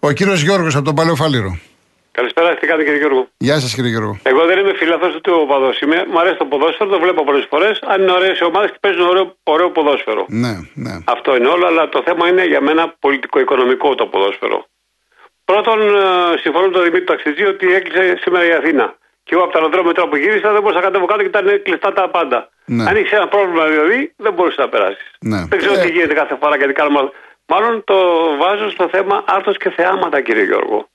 Ο 0.00 0.10
κύριος 0.12 0.42
Γιώργος 0.42 0.74
από 0.76 0.84
τον 0.84 0.94
Παλαιό 0.94 1.14
Φάληρο. 1.14 1.58
Καλησπέρα, 2.12 2.54
τι 2.56 2.66
κάνετε 2.66 2.84
κύριε 2.84 2.98
Γιώργο; 2.98 3.28
Γεια 3.36 3.60
σας 3.60 3.74
κύριε 3.74 3.90
Γιώργο. 3.90 4.18
Εγώ 4.22 4.42
δεν 4.46 4.58
είμαι 4.58 4.74
φιλαθό 4.80 5.08
του 5.20 5.32
οπαδός. 5.44 5.80
Είμαι, 5.80 5.96
μ' 6.12 6.18
αρέσει 6.18 6.36
το 6.36 6.44
ποδόσφαιρο, 6.44 6.90
το 6.90 6.98
βλέπω 7.04 7.24
πολλές 7.24 7.46
φορές. 7.50 7.74
Αν 7.92 8.02
είναι 8.02 8.12
ωραίες 8.12 8.40
ομάδες 8.40 8.70
και 8.70 8.78
παίζουν 8.80 9.06
ωραίο, 9.12 9.36
ωραίο 9.42 9.70
ποδόσφαιρο. 9.70 10.24
Ναι, 10.28 10.54
ναι. 10.84 10.94
Αυτό 11.04 11.36
είναι 11.36 11.48
όλο, 11.54 11.66
αλλά 11.66 11.88
το 11.88 12.02
θέμα 12.06 12.28
είναι 12.28 12.44
για 12.52 12.60
μένα 12.60 12.94
πολιτικο-οικονομικό 13.04 13.94
το 13.94 14.06
ποδόσφαιρο. 14.06 14.58
Πρώτον, 15.50 15.80
ε, 15.80 16.38
συμφωνώ 16.38 16.66
με 16.66 16.72
τον 16.72 16.82
Δημήτρη 16.82 17.04
Ταξιτζή 17.04 17.44
ότι 17.44 17.74
έκλεισε 17.74 18.16
σήμερα 18.20 18.44
η 18.46 18.52
Αθήνα. 18.52 18.94
Και 19.22 19.34
εγώ 19.34 19.42
από 19.44 19.52
το 19.52 19.58
αεροδρόμιο 19.58 19.92
τώρα 19.92 20.08
που 20.08 20.16
γύρισα 20.16 20.52
δεν 20.52 20.62
μπορούσα 20.62 20.80
να 20.80 20.86
κατέβω 20.86 21.06
κάτω 21.06 21.20
και 21.20 21.26
ήταν 21.26 21.62
κλειστά 21.62 21.92
τα 21.92 22.08
πάντα. 22.08 22.48
Ναι. 22.64 22.88
Αν 22.88 22.96
είχε 22.96 23.16
ένα 23.16 23.28
πρόβλημα 23.28 23.66
δηλαδή, 23.66 24.12
δεν 24.16 24.32
μπορούσες 24.32 24.58
να 24.58 24.68
περάσεις. 24.68 25.10
Ναι. 25.20 25.44
Δεν 25.48 25.58
ξέρω 25.58 25.74
Ε. 25.74 25.82
τι 25.82 25.90
γίνεται 25.90 26.14
κάθε 26.14 26.36
φορά 26.40 26.56
γιατί 26.56 26.72
κάνουμε. 26.72 27.10
Μάλλον 27.46 27.84
το 27.84 27.96
βάζω 28.36 28.70
στο 28.70 28.88
θέμα 28.88 29.24
άρθρος 29.26 29.56
και 29.56 29.70
θεάματα, 29.70 30.20
κύριε 30.20 30.44
Γιώργο. 30.44 30.88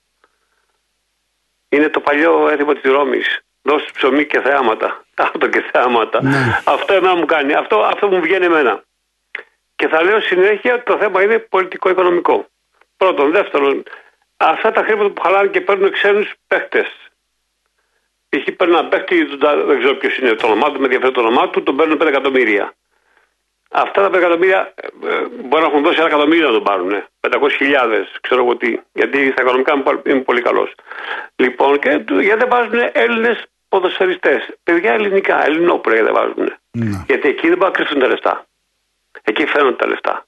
Είναι 1.70 1.90
το 1.90 2.00
παλιό 2.00 2.50
έθιμο 2.52 2.74
της 2.74 2.92
Ρώμης. 2.92 3.40
Δώσει 3.62 3.88
ψωμί 3.94 4.26
και 4.26 4.40
θεάματα. 4.40 5.04
Αυτό 5.28 5.48
και 5.48 5.64
θεάματα. 5.72 6.24
Ναι. 6.24 6.62
Αυτό 6.66 6.94
εμένα 6.94 7.16
μου 7.16 7.26
κάνει. 7.26 7.54
Αυτό, 7.54 7.80
αυτό 7.80 8.08
μου 8.08 8.22
βγαίνει 8.22 8.46
εμένα. 8.46 8.84
Και 9.76 9.88
θα 9.88 10.04
λέω 10.04 10.20
συνέχεια 10.22 10.74
ότι 10.74 10.84
το 10.84 10.98
θέμα 10.98 11.22
είναι 11.24 11.40
πολιτικό-οικονομικό. 11.40 12.46
Πρώτον. 12.98 13.32
Δεύτερον, 13.32 13.84
αυτά 14.38 14.72
τα 14.72 14.84
χρήματα 14.84 15.10
που 15.10 15.22
χαλάνε 15.22 15.48
και 15.48 15.62
παίρνουν 15.62 15.92
ξένους 15.92 16.34
παίχτε. 16.48 16.86
Π.χ. 18.30 18.52
παίρνει 18.56 18.74
ένα 18.74 18.88
παίχτη, 18.88 19.24
δεν 19.66 19.80
ξέρω 19.80 19.96
ποιος 19.96 20.18
είναι 20.18 20.34
το 20.34 20.46
όνομά 20.46 20.72
του, 20.72 20.80
με 20.80 20.84
ενδιαφέρει 20.84 21.12
το 21.12 21.20
όνομά 21.20 21.50
του, 21.50 21.64
τον 21.64 21.76
παίρνουν 21.76 21.98
5 22.02 22.06
εκατομμύρια. 22.08 22.74
Αυτά 23.72 24.02
τα 24.02 24.10
5 24.10 24.14
εκατομμύρια 24.14 24.74
ε, 24.76 24.88
ε, 24.88 25.28
μπορεί 25.44 25.62
να 25.62 25.68
έχουν 25.70 25.84
δώσει 25.84 25.98
ένα 25.98 26.08
εκατομμύριο 26.08 26.48
να 26.48 26.54
τον 26.54 26.64
πάρουν. 26.64 27.04
500.000, 27.20 28.04
ξέρω 28.22 28.42
εγώ 28.42 28.58
τι. 28.58 28.80
Γιατί 28.94 29.32
στα 29.32 29.42
οικονομικά 29.42 30.02
είμαι 30.06 30.20
πολύ 30.20 30.42
καλός. 30.42 30.76
Λοιπόν, 31.36 31.80
και 31.80 31.90
γιατί 31.90 32.40
δεν 32.40 32.50
βάζουν 32.50 32.90
Έλληνες 32.92 33.46
ποδοσφαιριστές. 33.70 34.50
Παιδιά 34.64 34.94
ελληνικά, 34.94 35.46
ελληνόπουλα 35.46 36.04
δεν 36.04 36.14
βάζουν. 36.14 36.56
Ναι. 36.72 37.04
Γιατί 37.08 37.28
εκεί 37.28 37.48
δεν 37.48 37.58
μπορούν 37.58 37.74
να 37.74 37.78
κρυφτούν 37.78 38.00
τα 38.00 38.08
λεφτά. 38.08 38.46
Εκεί 39.24 39.46
φαίνονται 39.46 39.76
τα 39.76 39.88
λεφτά. 39.88 40.26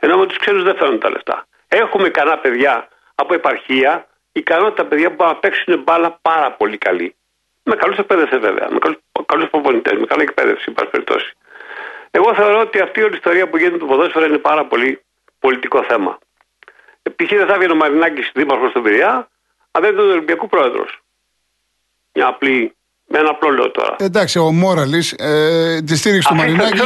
Ενώ 0.00 0.16
με 0.18 0.26
τους 0.26 0.38
ξένους 0.38 0.62
δεν 0.62 0.76
φαίνονται 0.76 0.98
τα 0.98 1.10
λεφτά. 1.10 1.46
Έχουμε 1.68 2.08
κανένα 2.08 2.38
παιδιά 2.38 2.88
από 3.20 3.34
επαρχία, 3.34 4.06
ικανότητα 4.32 4.84
παιδιά 4.84 5.08
που 5.08 5.14
μπορούν 5.14 5.32
να 5.32 5.38
παίξουν 5.38 5.82
μπάλα 5.82 6.18
πάρα 6.22 6.52
πολύ 6.52 6.78
καλή. 6.78 7.14
Με 7.62 7.74
καλούς 7.76 7.98
εκπαίδευση 7.98 8.38
βέβαια, 8.38 8.68
με 8.70 8.78
καλού 9.26 9.48
προπονητές, 9.50 9.98
με 9.98 10.06
καλή 10.06 10.22
εκπαίδευση, 10.22 10.64
εν 10.68 10.74
πάση 10.74 10.90
περιπτώσει. 10.90 11.32
Εγώ 12.10 12.34
θεωρώ 12.34 12.60
ότι 12.60 12.80
αυτή 12.80 13.00
η 13.00 13.02
όλη 13.02 13.14
ιστορία 13.14 13.48
που 13.48 13.56
γίνεται 13.56 13.78
το 13.78 13.86
ποδόσφαιρο 13.86 14.24
είναι 14.24 14.38
πάρα 14.38 14.66
πολύ 14.66 15.02
πολιτικό 15.38 15.84
θέμα. 15.88 16.18
Π.χ. 17.16 17.28
δεν 17.28 17.46
θα 17.46 17.54
έβγαινε 17.54 17.72
ο 17.72 17.76
Μαρινάκης 17.76 18.30
δήμαρχος 18.34 18.70
στον 18.70 18.82
Πειραιά, 18.82 19.28
αν 19.70 19.82
δεν 19.82 19.92
ήταν 19.92 20.08
ο 20.08 20.12
Ολυμπιακού 20.12 20.48
πρόεδρος. 20.48 21.00
Μια 22.12 22.26
απλή 22.26 22.74
με 23.06 23.18
ένα 23.18 23.30
απλό 23.30 23.50
λέω 23.50 23.70
τώρα. 23.70 23.96
Εντάξει, 23.98 24.38
ο 24.38 24.52
Μόραλης 24.52 25.12
ε, 25.12 25.82
τη 25.86 25.96
στήριξη 25.96 26.28
του 26.28 26.34
Μαρινάκη. 26.34 26.80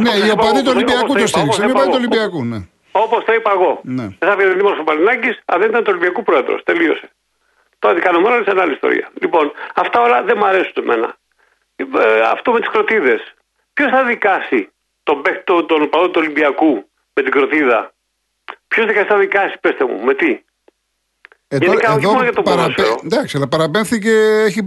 Ναι, 0.00 0.26
η 0.26 0.30
οπαδή 0.30 0.62
του 0.62 0.72
Ολυμπιακού 0.74 1.14
το 1.14 1.26
στήριξε. 1.26 1.66
Η 1.66 1.70
οπαδή 1.70 1.86
του 1.86 1.96
Ολυμπιακού, 1.96 2.44
ναι. 2.44 2.58
Όπως 2.92 3.24
το 3.24 3.32
είπα 3.32 3.50
εγώ. 3.50 3.80
Ναι. 3.84 4.08
Δεν 4.18 4.28
θα 4.28 4.36
βγει 4.36 4.60
ο 4.60 4.82
Μαρινάκη 4.86 5.38
αν 5.44 5.60
δεν 5.60 5.68
ήταν 5.68 5.84
του 5.84 5.90
Ολυμπιακού 5.94 6.22
πρόεδρος. 6.22 6.62
Τελείωσε. 6.64 7.10
Τώρα 7.78 7.94
τι 7.94 8.00
κάνω 8.00 8.20
μόνο 8.20 8.36
είναι 8.36 8.60
άλλη 8.60 8.72
ιστορία. 8.72 9.10
Λοιπόν, 9.20 9.52
αυτά 9.74 10.00
όλα 10.00 10.22
δεν 10.22 10.36
μου 10.38 10.46
αρέσουν 10.46 10.72
εμένα. 10.76 11.16
Ε, 11.76 12.20
αυτό 12.20 12.52
με 12.52 12.60
τις 12.60 12.68
κροτίδες. 12.68 13.34
Ποιος 13.72 13.90
θα 13.90 14.04
δικάσει 14.04 14.68
τον 15.02 15.22
παίχτο 15.22 15.64
τον 15.64 15.88
παδό 15.88 16.10
του 16.10 16.20
Ολυμπιακού 16.22 16.88
με 17.12 17.22
την 17.22 17.30
κροτίδα; 17.30 17.92
Ποιος 18.68 19.06
θα 19.06 19.18
δικάσει, 19.18 19.58
πετε 19.60 19.84
μου, 19.84 20.04
με 20.04 20.14
τι; 20.14 20.42
Ε, 21.48 21.56
Γενικά, 21.56 21.92
εδώ, 21.92 22.10
όχι 22.10 22.22
για 22.22 22.32
το 22.32 22.42
παραπέ... 22.42 22.82
Εντάξει, 23.04 23.36
αλλά 23.36 23.48
παραπέμφθηκε, 23.48 24.10
έχει 24.46 24.60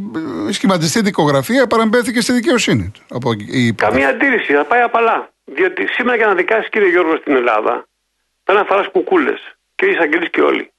σχηματιστεί 0.50 1.02
δικογραφία, 1.02 1.68
παραπέμφθηκε 1.68 2.22
στη 2.22 2.34
δικαιοσύνη. 2.34 2.92
Από 3.10 3.32
η... 3.52 3.74
Καμία 3.74 4.10
αντίρρηση, 4.10 4.54
θα 4.54 4.66
πάει 4.66 4.82
απαλά. 4.82 5.30
Διότι 5.46 5.88
σήμερα 5.88 6.18
για 6.18 6.26
να 6.26 6.36
δικάσει, 6.36 6.70
κύριε 6.70 6.90
Γιώργο, 6.90 7.16
στην 7.16 7.36
Ελλάδα, 7.36 7.88
πρέπει 8.54 8.70
να 8.70 8.76
φαρά 8.76 8.90
κουκούλες. 8.90 9.56
Και 9.76 9.86
εισαγγελείς 9.86 10.30
και 10.30 10.42
όλοι. 10.42 10.72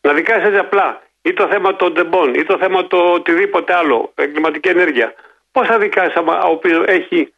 Να 0.00 0.12
δικάσεις 0.12 0.44
έτσι 0.44 0.58
απλά 0.58 1.02
ή 1.22 1.32
το 1.32 1.48
θέμα 1.48 1.76
των 1.76 1.94
τεμπών 1.94 2.34
ή 2.34 2.44
το 2.44 2.58
θέμα 2.58 2.86
το 2.86 3.12
οτιδήποτε 3.12 3.74
άλλο, 3.74 4.12
εγκληματική 4.14 4.68
ενέργεια. 4.68 5.14
Πώς 5.52 5.66
θα 5.66 5.78
δικάσεις 5.78 6.14
άμα 6.14 6.42
ο 6.42 6.50
οποίος 6.50 6.84
έχει 6.86 7.32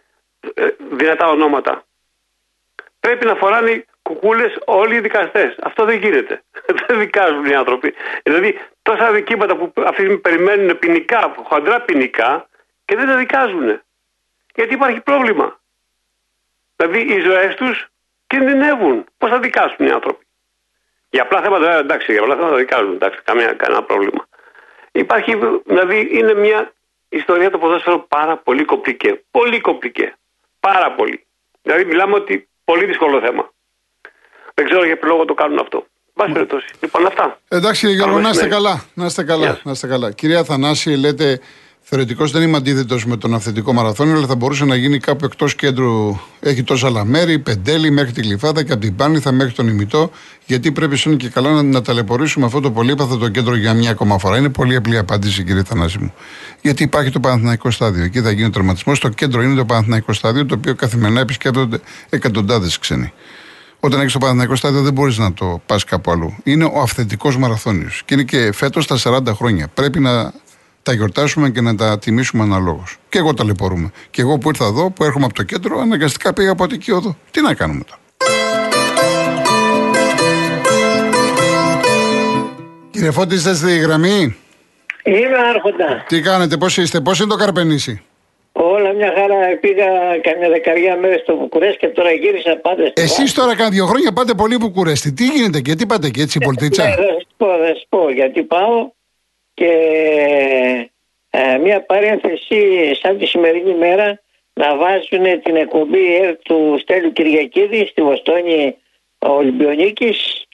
ε, 0.54 0.68
δυνατά 0.90 1.28
ονόματα; 1.28 1.84
Πρέπει 3.00 3.24
να 3.24 3.34
φοράνε 3.34 3.84
κουκούλες 4.02 4.58
όλοι 4.64 4.94
οι 4.94 5.00
δικαστές. 5.00 5.56
Αυτό 5.62 5.84
δεν 5.84 5.98
γίνεται. 5.98 6.42
δεν 6.86 6.98
δικάζουν 6.98 7.44
οι 7.44 7.54
άνθρωποι. 7.54 7.94
Δηλαδή 8.22 8.58
τόσα 8.82 9.12
δικήματα 9.12 9.56
που 9.56 9.72
αυτή 9.86 10.06
τη 10.06 10.16
περιμένουν 10.16 10.78
ποινικά, 10.78 11.34
χοντρά 11.44 11.80
ποινικά 11.80 12.48
και 12.84 12.96
δεν 12.96 13.06
τα 13.06 13.16
δικάζουν. 13.16 13.82
Γιατί 14.54 14.74
υπάρχει 14.74 15.00
πρόβλημα. 15.00 15.60
Δηλαδή 16.76 17.14
οι 17.14 17.20
ζωές 17.20 17.54
τους 17.54 17.89
κινδυνεύουν. 18.30 19.04
Πώς 19.18 19.30
θα 19.30 19.38
δικάσουν 19.38 19.86
οι 19.86 19.90
άνθρωποι. 19.90 20.24
Για 21.10 21.22
απλά 21.22 21.42
θέματα, 21.42 21.78
εντάξει, 21.78 22.12
για 22.12 22.20
απλά 22.22 22.34
θέματα 22.36 22.56
δικάζουν, 22.56 22.92
εντάξει, 22.92 23.20
καμία, 23.24 23.52
κανένα 23.52 23.82
πρόβλημα. 23.82 24.28
Υπάρχει, 24.92 25.32
δηλαδή, 25.66 26.08
είναι 26.12 26.34
μια 26.34 26.72
ιστορία 27.08 27.50
το 27.50 27.58
ποδόσφαιρο 27.58 27.98
πάρα 27.98 28.36
πολύ 28.36 28.64
κομπλικέ. 28.64 29.22
Πολύ 29.30 29.60
κομπλικέ. 29.60 30.14
Πάρα 30.60 30.94
πολύ. 30.94 31.26
Δηλαδή, 31.62 31.84
μιλάμε 31.84 32.14
ότι 32.14 32.48
πολύ 32.64 32.84
δύσκολο 32.84 33.20
θέμα. 33.20 33.52
Δεν 34.54 34.64
ξέρω 34.64 34.84
για 34.84 34.98
ποιο 34.98 35.08
λόγο 35.08 35.24
το 35.24 35.34
κάνουν 35.34 35.58
αυτό. 35.58 35.86
Πάση 36.14 36.32
περιπτώσει. 36.32 36.66
Λοιπόν, 36.80 37.06
αυτά. 37.06 37.40
Εντάξει, 37.48 37.88
Γιώργο, 37.88 38.18
να 38.18 38.30
είστε 38.30 38.48
καλά. 38.48 38.84
Να 38.94 39.06
είστε 39.06 39.24
καλά. 39.24 39.60
Να 39.62 39.70
είστε 39.70 39.86
καλά. 39.86 40.12
Κυρία 40.12 40.44
Θανάση, 40.44 40.96
λέτε 40.96 41.40
Θεωρητικώ 41.92 42.26
δεν 42.26 42.42
είμαι 42.42 42.56
αντίθετος 42.56 43.06
με 43.06 43.16
τον 43.16 43.34
αυθεντικό 43.34 43.72
μαραθώνιο, 43.72 44.16
αλλά 44.16 44.26
θα 44.26 44.34
μπορούσε 44.34 44.64
να 44.64 44.76
γίνει 44.76 44.98
κάπου 44.98 45.24
εκτός 45.24 45.54
κέντρου. 45.54 46.18
Έχει 46.40 46.62
τόσα 46.62 46.86
άλλα 46.86 47.04
μέρη, 47.04 47.38
πεντέλη 47.38 47.90
μέχρι 47.90 48.12
τη 48.12 48.20
Γλυφάδα 48.20 48.62
και 48.62 48.72
από 48.72 48.80
την 48.80 48.96
Πάνηθα 48.96 49.32
μέχρι 49.32 49.52
τον 49.52 49.68
ημιτό. 49.68 50.10
Γιατί 50.46 50.72
πρέπει 50.72 50.96
σύνολο 50.96 51.18
και 51.18 51.28
καλά 51.28 51.50
να, 51.52 51.62
να 51.62 51.82
ταλαιπωρήσουμε 51.82 52.46
αυτό 52.46 52.60
το 52.60 52.70
πολύπαθο 52.70 53.16
το 53.16 53.28
κέντρο 53.28 53.56
για 53.56 53.74
μια 53.74 53.90
ακόμα 53.90 54.18
φορά. 54.18 54.38
Είναι 54.38 54.48
πολύ 54.48 54.76
απλή 54.76 54.98
απάντηση, 54.98 55.44
κύριε 55.44 55.62
Θανάση 55.62 55.98
μου. 55.98 56.14
Γιατί 56.60 56.82
υπάρχει 56.82 57.10
το 57.10 57.20
Παναθηναϊκό 57.20 57.70
στάδιο. 57.70 58.04
Εκεί 58.04 58.20
θα 58.20 58.30
γίνει 58.30 58.46
ο 58.46 58.50
τερματισμός. 58.50 58.98
Το 58.98 59.08
κέντρο 59.08 59.42
είναι 59.42 59.54
το 59.54 59.64
Παναθηναϊκό 59.64 60.12
στάδιο, 60.12 60.46
το 60.46 60.54
οποίο 60.54 60.74
καθημερινά 60.74 61.20
επισκέπτονται 61.20 61.80
εκατοντάδες 62.10 62.78
ξένοι. 62.78 63.12
Όταν 63.80 64.00
έχεις 64.00 64.12
το 64.12 64.18
Παναθηναϊκό 64.18 64.56
στάδιο 64.56 64.82
δεν 64.82 64.92
μπορείς 64.92 65.18
να 65.18 65.32
το 65.32 65.62
πας 65.66 65.84
κάπου 65.84 66.10
αλλού. 66.10 66.36
Είναι 66.42 66.64
ο 66.64 66.80
αυθεντικός 66.80 67.36
μαραθώνιος. 67.36 68.02
Και 68.04 68.14
είναι 68.14 68.22
και 68.22 68.52
φέτος 68.52 68.84
στα 68.84 68.98
40 69.02 69.34
χρόνια. 69.34 69.68
Πρέπει 69.74 70.00
να 70.00 70.32
τα 70.82 70.92
γιορτάσουμε 70.92 71.50
και 71.50 71.60
να 71.60 71.74
τα 71.74 71.98
τιμήσουμε 71.98 72.42
αναλόγως. 72.42 72.96
Και 73.08 73.18
εγώ 73.18 73.34
ταλαιπωρούμε. 73.34 73.90
Και 74.10 74.20
εγώ 74.20 74.38
που 74.38 74.48
ήρθα 74.48 74.64
εδώ, 74.64 74.90
που 74.90 75.04
έρχομαι 75.04 75.24
από 75.24 75.34
το 75.34 75.42
κέντρο, 75.42 75.78
αναγκαστικά 75.80 76.32
πήγα 76.32 76.50
από 76.50 76.64
εκεί 76.72 76.92
οδό. 76.92 77.16
Τι 77.30 77.40
να 77.40 77.54
κάνουμε 77.54 77.84
τώρα; 77.84 78.00
Κύριε 82.90 83.10
Φώτη, 83.10 83.34
είστε 83.34 83.54
στη 83.54 83.78
γραμμή; 83.78 84.36
Είμαι 85.04 85.38
άρχοντα. 85.54 86.04
Τι 86.08 86.20
κάνετε, 86.20 86.56
πώς 86.56 86.76
είστε, 86.76 87.00
πώς 87.00 87.18
είναι 87.18 87.28
το 87.28 87.36
Καρπενήσι; 87.36 88.02
Όλα 88.52 88.92
μια 88.92 89.12
χαρά. 89.16 89.58
Πήγα 89.60 89.84
καμιά 90.22 90.48
δεκαριά 90.48 90.96
μέρες 90.96 91.20
στο 91.20 91.36
Βουκουρέστι 91.36 91.76
και 91.78 91.86
τώρα 91.86 92.10
γύρισα 92.10 92.56
πάντα. 92.62 92.92
Εσείς 92.94 93.34
τώρα 93.34 93.56
κάνα 93.56 93.70
δύο 93.70 93.86
χρόνια 93.86 94.12
πάτε 94.12 94.34
πολύ 94.34 94.56
Βουκουρέστι. 94.56 95.12
Τι 95.12 95.24
γίνεται 95.24 95.60
και 95.60 95.74
τι 95.74 95.86
πάτε 95.86 96.08
και 96.10 96.22
έτσι, 96.22 96.38
η 96.38 96.44
πολιτίτσα. 96.44 96.82
Ναι, 96.84 96.90
θα 96.90 96.96
σας 96.96 97.26
πω, 97.36 97.46
θα 97.46 97.66
σας 97.66 97.86
πω. 97.88 98.10
Γιατί 98.10 98.42
πάω 98.42 98.90
και 99.60 100.88
ε, 101.30 101.58
μια 101.58 101.82
παρένθεση 101.82 102.94
σαν 102.94 103.18
τη 103.18 103.26
σημερινή 103.26 103.74
μέρα 103.74 104.20
να 104.52 104.76
βάζουν 104.76 105.42
την 105.42 105.56
εκπομπή 105.56 106.36
του 106.42 106.76
Στέλιου 106.80 107.12
Κυριακίδη 107.12 107.86
στη 107.86 108.02
Βοστόνη 108.02 108.76
Ολυμπιονίκης 109.18 110.46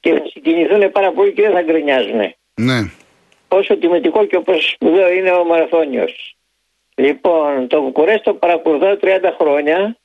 και 0.00 0.12
θα 0.12 0.22
συγκινηθούν 0.26 0.92
πάρα 0.92 1.12
πολύ 1.12 1.32
και 1.32 1.42
δεν 1.42 1.52
θα 1.52 1.62
γκρινιάζουν. 1.62 2.34
Ναι. 2.54 2.90
Όσο 3.48 3.76
τιμητικό 3.76 4.24
και 4.24 4.36
όπως 4.36 4.70
σπουδαίο 4.70 5.12
είναι 5.12 5.30
ο 5.30 5.44
Μαραθώνιος. 5.44 6.36
Λοιπόν, 6.94 7.68
το 7.68 7.82
Βουκουρέστο 7.82 8.34
παρακολουθώ 8.34 8.96
30 9.02 9.36
χρόνια 9.40 9.96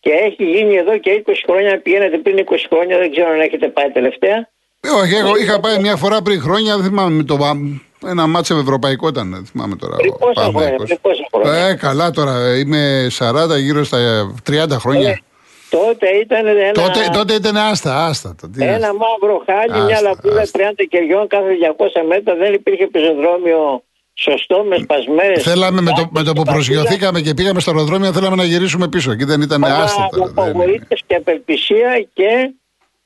και 0.00 0.10
έχει 0.10 0.44
γίνει 0.44 0.76
εδώ 0.76 0.98
και 0.98 1.22
20 1.26 1.32
χρόνια. 1.46 1.80
Πηγαίνετε 1.80 2.18
πριν 2.18 2.46
20 2.48 2.56
χρόνια, 2.68 2.98
δεν 2.98 3.10
ξέρω 3.10 3.28
αν 3.28 3.40
έχετε 3.40 3.68
πάει 3.68 3.90
τελευταία. 3.90 4.52
Ε, 4.84 4.90
όχι, 5.02 5.14
εγώ 5.14 5.36
είχα 5.36 5.60
πάει 5.60 5.78
μια 5.80 5.96
φορά 5.96 6.22
πριν 6.22 6.40
χρόνια, 6.40 6.76
δεν 6.76 6.84
θυμάμαι 6.84 7.22
το 7.22 7.36
ένα 8.06 8.26
μάτσο 8.26 8.56
ευρωπαϊκό 8.56 9.08
ήταν, 9.08 9.30
δεν 9.30 9.44
θυμάμαι 9.44 9.76
τώρα. 9.76 9.96
Πριν 9.96 10.14
πόσα 10.18 11.28
χρόνια, 11.32 11.66
Ε, 11.68 11.74
καλά 11.74 12.10
τώρα, 12.10 12.58
είμαι 12.58 13.06
40 13.18 13.58
γύρω 13.58 13.84
στα 13.84 13.98
30 14.50 14.70
χρόνια. 14.70 15.08
Ε, 15.08 15.18
τότε 15.70 16.08
ήταν 16.08 16.46
ένα... 16.46 16.72
Τότε, 16.72 17.08
τότε 17.12 17.34
ήταν 17.34 17.56
άστα, 17.56 18.06
άστα. 18.06 18.34
Ένα 18.58 18.90
μαύρο 18.94 19.42
χάλι, 19.46 19.72
άστα, 19.72 19.84
μια 19.84 20.00
λαπούδα 20.00 20.42
30 20.52 20.58
κεριών 20.88 21.26
κάθε 21.26 21.48
200 21.76 22.06
μέτρα, 22.08 22.34
δεν 22.34 22.52
υπήρχε 22.52 22.86
πεζοδρόμιο 22.86 23.82
σωστό 24.14 24.64
με 24.68 24.76
σπασμένες. 24.76 25.42
Θέλαμε 25.42 25.80
με 25.80 25.90
το, 25.90 26.08
με 26.10 26.22
το 26.22 26.32
που 26.32 26.42
προσγειωθήκαμε 26.42 27.20
και 27.20 27.34
πήγαμε 27.34 27.60
στο 27.60 27.70
αεροδρόμιο, 27.70 28.12
θέλαμε 28.12 28.36
να 28.36 28.44
γυρίσουμε 28.44 28.88
πίσω. 28.88 29.10
Εκεί 29.10 29.24
δεν 29.24 29.40
ήταν 29.40 29.64
άστα. 29.64 30.08
Απογοήτευση 30.34 31.04
και 31.06 31.14
απελπισία 31.14 32.06
και 32.12 32.54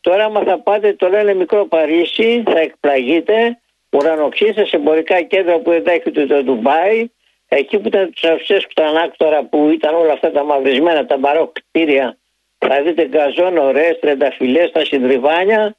Τώρα, 0.00 0.24
άμα 0.24 0.42
θα 0.42 0.58
πάτε, 0.58 0.92
το 0.92 1.08
λένε 1.08 1.34
μικρό 1.34 1.66
Παρίσι, 1.66 2.42
θα 2.46 2.58
εκπλαγείτε. 2.58 3.58
Ουρανοξύστε 3.90 4.64
σε 4.64 4.76
εμπορικά 4.76 5.22
κέντρα 5.22 5.58
που 5.58 5.70
δεν 5.70 5.84
τα 5.84 5.92
έχει 5.92 6.10
το 6.10 6.42
Ντουμπάι. 6.42 7.08
Εκεί 7.48 7.78
που 7.78 7.88
ήταν 7.88 8.12
τους 8.12 8.24
Αυσέσκου 8.24 8.72
τα 8.74 8.86
ανάκτορα 8.86 9.44
που 9.44 9.68
ήταν 9.68 9.94
όλα 9.94 10.12
αυτά 10.12 10.30
τα 10.30 10.44
μαυρισμένα, 10.44 11.06
τα 11.06 11.16
μπαρόκ 11.16 11.52
κτίρια. 11.52 12.18
Θα 12.58 12.82
δείτε 12.82 13.06
γκαζόν, 13.06 13.56
ωραίες, 13.56 13.98
τρενταφυλές, 13.98 14.70
τα 14.70 14.84
συντριβάνια. 14.84 15.76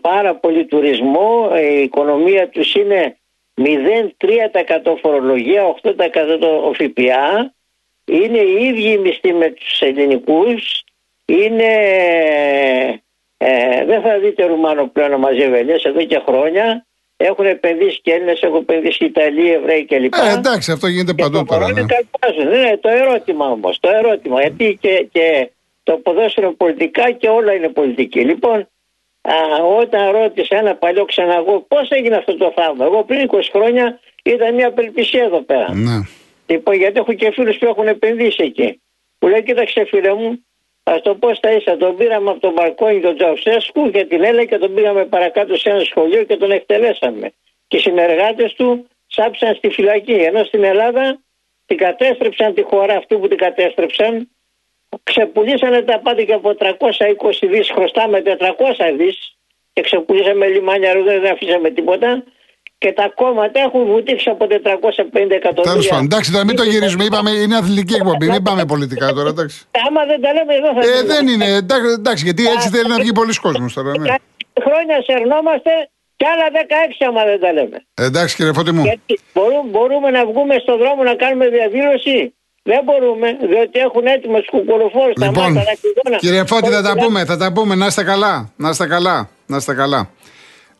Πάρα 0.00 0.34
πολύ 0.34 0.64
τουρισμό. 0.64 1.50
Η 1.70 1.82
οικονομία 1.82 2.48
τους 2.48 2.74
είναι 2.74 3.16
0,3% 3.54 4.96
φορολογία, 5.00 5.64
8% 5.64 6.72
ΦΠΑ. 6.72 7.54
Είναι 8.04 8.38
οι 8.38 8.64
ίδιοι 8.66 8.98
μισθοί 8.98 9.32
με 9.32 9.50
τους 9.50 9.80
ελληνικούς. 9.80 10.84
Είναι 11.24 11.70
ε, 13.36 13.84
δεν 13.84 14.02
θα 14.02 14.18
δείτε 14.18 14.46
Ρουμάνο 14.46 14.86
πλέον 14.86 15.10
να 15.10 15.18
μαζεύει 15.18 15.56
Έλληνε 15.56 15.78
εδώ 15.82 16.04
και 16.04 16.22
χρόνια. 16.26 16.86
Έχουν 17.16 17.46
επενδύσει 17.46 18.00
και 18.00 18.12
Έλληνες, 18.12 18.40
έχουν 18.42 18.56
επενδύσει 18.56 19.04
Ιταλοί, 19.04 19.52
Εβραίοι 19.52 19.84
κλπ. 19.84 20.14
Ε, 20.14 20.32
εντάξει, 20.32 20.72
αυτό 20.72 20.86
γίνεται 20.86 21.12
και 21.12 21.22
παντού 21.22 21.44
τώρα. 21.44 21.72
Ναι. 21.72 21.82
ναι, 22.60 22.76
το 22.76 22.88
ερώτημα 22.88 23.46
όμως. 23.46 23.80
Το 23.80 23.88
ερώτημα. 23.90 24.40
Γιατί 24.40 24.78
και, 24.80 25.08
και 25.12 25.50
το 25.82 25.96
ποδόσφαιρο 25.96 26.52
πολιτικά 26.52 27.10
και 27.10 27.28
όλα 27.28 27.52
είναι 27.52 27.68
πολιτική. 27.68 28.20
Λοιπόν, 28.20 28.68
όταν 29.78 30.10
ρώτησε 30.10 30.54
ένα 30.54 30.74
παλιό 30.74 31.04
ξαναγό 31.04 31.60
πώς 31.68 31.88
έγινε 31.90 32.16
αυτό 32.16 32.36
το 32.36 32.52
θαύμα; 32.56 32.84
Εγώ 32.84 33.04
πριν 33.04 33.30
20 33.30 33.40
χρόνια 33.52 34.00
ήταν 34.24 34.54
μια 34.54 34.66
απελπισία 34.68 35.22
εδώ 35.22 35.40
πέρα. 35.40 35.74
Ναι. 35.74 36.00
Λοιπόν, 36.46 36.74
γιατί 36.74 36.98
έχω 36.98 37.12
και 37.12 37.30
φίλους 37.30 37.58
που 37.58 37.66
έχουν 37.66 37.86
επενδύσει 37.86 38.42
εκεί. 38.42 38.80
Που 39.18 39.28
λέει, 39.28 39.42
κοίταξε 39.42 39.84
φίλε 39.84 40.14
μου, 40.14 40.44
ας 40.90 41.02
το 41.02 41.14
πω 41.14 41.34
στα 41.34 41.52
ίσα. 41.52 41.76
Τον 41.76 41.96
πήραμε 41.96 42.30
από 42.30 42.40
τον 42.40 42.52
Μπαλκόνι 42.52 43.00
τον 43.00 43.16
Τζαουσέσκου 43.16 43.90
και 43.90 44.04
την 44.04 44.24
έλεγε 44.24 44.46
και 44.46 44.58
τον 44.58 44.74
πήγαμε 44.74 45.04
παρακάτω 45.04 45.56
σε 45.56 45.70
ένα 45.70 45.80
σχολείο 45.80 46.22
και 46.24 46.36
τον 46.36 46.50
εκτελέσαμε. 46.50 47.32
Και 47.68 47.76
οι 47.76 47.80
συνεργάτες 47.80 48.52
του 48.52 48.88
σάψαν 49.06 49.54
στη 49.54 49.68
φυλακή. 49.68 50.12
Ενώ 50.12 50.44
στην 50.44 50.64
Ελλάδα 50.64 51.20
την 51.66 51.76
κατέστρεψαν 51.76 52.54
τη 52.54 52.62
χώρα 52.62 52.96
αυτή 52.96 53.16
που 53.16 53.28
την 53.28 53.36
κατέστρεψαν. 53.36 54.30
Ξεπουλήσανε 55.02 55.82
τα 55.82 55.98
πάντα 55.98 56.22
και 56.22 56.32
από 56.32 56.54
320 56.58 56.68
δις 57.40 57.70
χρωστάμε 57.70 58.22
400 58.24 58.94
δις 58.96 59.36
και 59.72 59.80
ξεπουλήσαμε 59.80 60.46
λιμάνια 60.46 61.02
δεν 61.02 61.26
αφήσαμε 61.26 61.70
τίποτα 61.70 62.24
και 62.78 62.92
τα 62.92 63.12
κόμματα 63.20 63.60
έχουν 63.66 63.84
βουτήξει 63.92 64.28
από 64.30 64.46
450 64.46 65.30
εκατομμύρια. 65.40 65.62
Τέλος 65.72 65.86
πάντων, 65.88 66.04
εντάξει, 66.04 66.32
τώρα 66.32 66.44
μην 66.44 66.56
το 66.56 66.62
γυρίζουμε. 66.62 67.04
Είπαμε, 67.04 67.30
είναι 67.30 67.56
αθλητική 67.56 67.94
εκπομπή, 67.94 68.26
μην 68.30 68.42
πάμε 68.42 68.64
πολιτικά 68.64 69.12
τώρα. 69.12 69.28
Εντάξει. 69.28 69.56
Άμα 69.88 70.00
δεν 70.10 70.20
τα 70.24 70.30
λέμε 70.32 70.52
εδώ 70.54 70.68
θα 70.76 70.80
Ε, 70.98 71.02
δεν 71.12 71.28
είναι, 71.28 71.44
εντάξει, 71.62 71.90
εντάξει, 71.98 72.24
γιατί 72.24 72.42
έτσι 72.54 72.68
θέλει 72.68 72.88
να 72.88 72.98
βγει 73.02 73.12
πολλοί 73.12 73.34
κόσμος 73.46 73.72
τώρα. 73.74 73.90
Ναι. 73.98 74.14
Χρόνια 74.66 74.96
σερνόμαστε 75.08 75.70
και 76.16 76.26
άλλα 76.32 76.46
16 76.52 77.06
άμα 77.08 77.24
δεν 77.24 77.40
τα 77.40 77.52
λέμε. 77.52 77.76
Εντάξει, 77.94 78.36
κύριε 78.36 78.52
Φώτη 78.52 78.72
μου. 78.72 78.82
Γιατί 78.82 79.20
μπορούμε, 79.34 79.68
μπορούμε 79.70 80.10
να 80.10 80.26
βγούμε 80.26 80.54
στον 80.62 80.78
δρόμο 80.78 81.02
να 81.02 81.14
κάνουμε 81.14 81.48
διαδήλωση; 81.48 82.34
Δεν 82.62 82.80
μπορούμε, 82.84 83.28
διότι 83.50 83.78
έχουν 83.78 84.06
έτοιμο 84.06 84.38
του 84.40 84.50
κουκολοφόρου 84.56 85.12
τα 85.12 85.26
Λοιπόν, 85.26 85.42
μάτια, 85.52 85.64
τα 85.70 85.74
κλειδώνα. 85.80 86.16
κύριε 86.24 86.44
Φώτη, 86.44 86.70
θα 86.70 86.82
τα 86.82 86.92
Μπορούμε 86.94 87.00
να- 87.00 87.06
πούμε, 87.06 87.24
θα 87.24 87.36
τα 87.36 87.52
πούμε. 87.52 87.74
Να 87.74 87.86
είστε 87.86 88.04
καλά. 88.04 88.52
Να 88.56 88.68
είστε 88.68 88.86
καλά. 88.86 89.28
Να 89.46 89.56
είστε 89.56 89.74
καλά. 89.74 90.10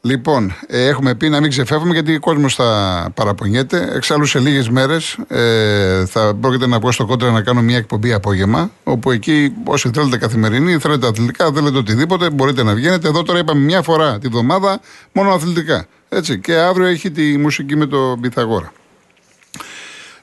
Λοιπόν, 0.06 0.54
ε, 0.66 0.86
έχουμε 0.86 1.14
πει 1.14 1.28
να 1.28 1.40
μην 1.40 1.50
ξεφεύγουμε 1.50 1.92
γιατί 1.92 2.14
ο 2.14 2.20
κόσμος 2.20 2.54
θα 2.54 3.10
παραπονιέται. 3.14 3.90
Εξάλλου 3.94 4.24
σε 4.24 4.38
λίγες 4.38 4.68
μέρες 4.68 5.18
ε, 5.28 6.06
θα 6.06 6.34
πρόκειται 6.40 6.66
να 6.66 6.78
βγω 6.78 6.92
στο 6.92 7.06
κόντρα 7.06 7.30
να 7.30 7.42
κάνω 7.42 7.62
μια 7.62 7.76
εκπομπή 7.76 8.12
απόγευμα. 8.12 8.70
Όπου 8.84 9.10
εκεί, 9.10 9.52
όσοι 9.64 9.90
θέλετε 9.94 10.16
καθημερινή, 10.16 10.78
θέλετε 10.78 11.06
αθλητικά, 11.06 11.52
θέλετε 11.52 11.78
οτιδήποτε, 11.78 12.30
μπορείτε 12.30 12.62
να 12.62 12.74
βγαίνετε. 12.74 13.08
Εδώ 13.08 13.22
τώρα 13.22 13.38
είπαμε 13.38 13.60
μια 13.60 13.82
φορά 13.82 14.18
τη 14.18 14.28
βδομάδα 14.28 14.80
μόνο 15.12 15.30
αθλητικά. 15.30 15.86
Έτσι. 16.08 16.38
Και 16.40 16.54
αύριο 16.54 16.86
έχει 16.86 17.10
τη 17.10 17.38
μουσική 17.38 17.76
με 17.76 17.86
το 17.86 18.18
Πυθαγόρα. 18.20 18.72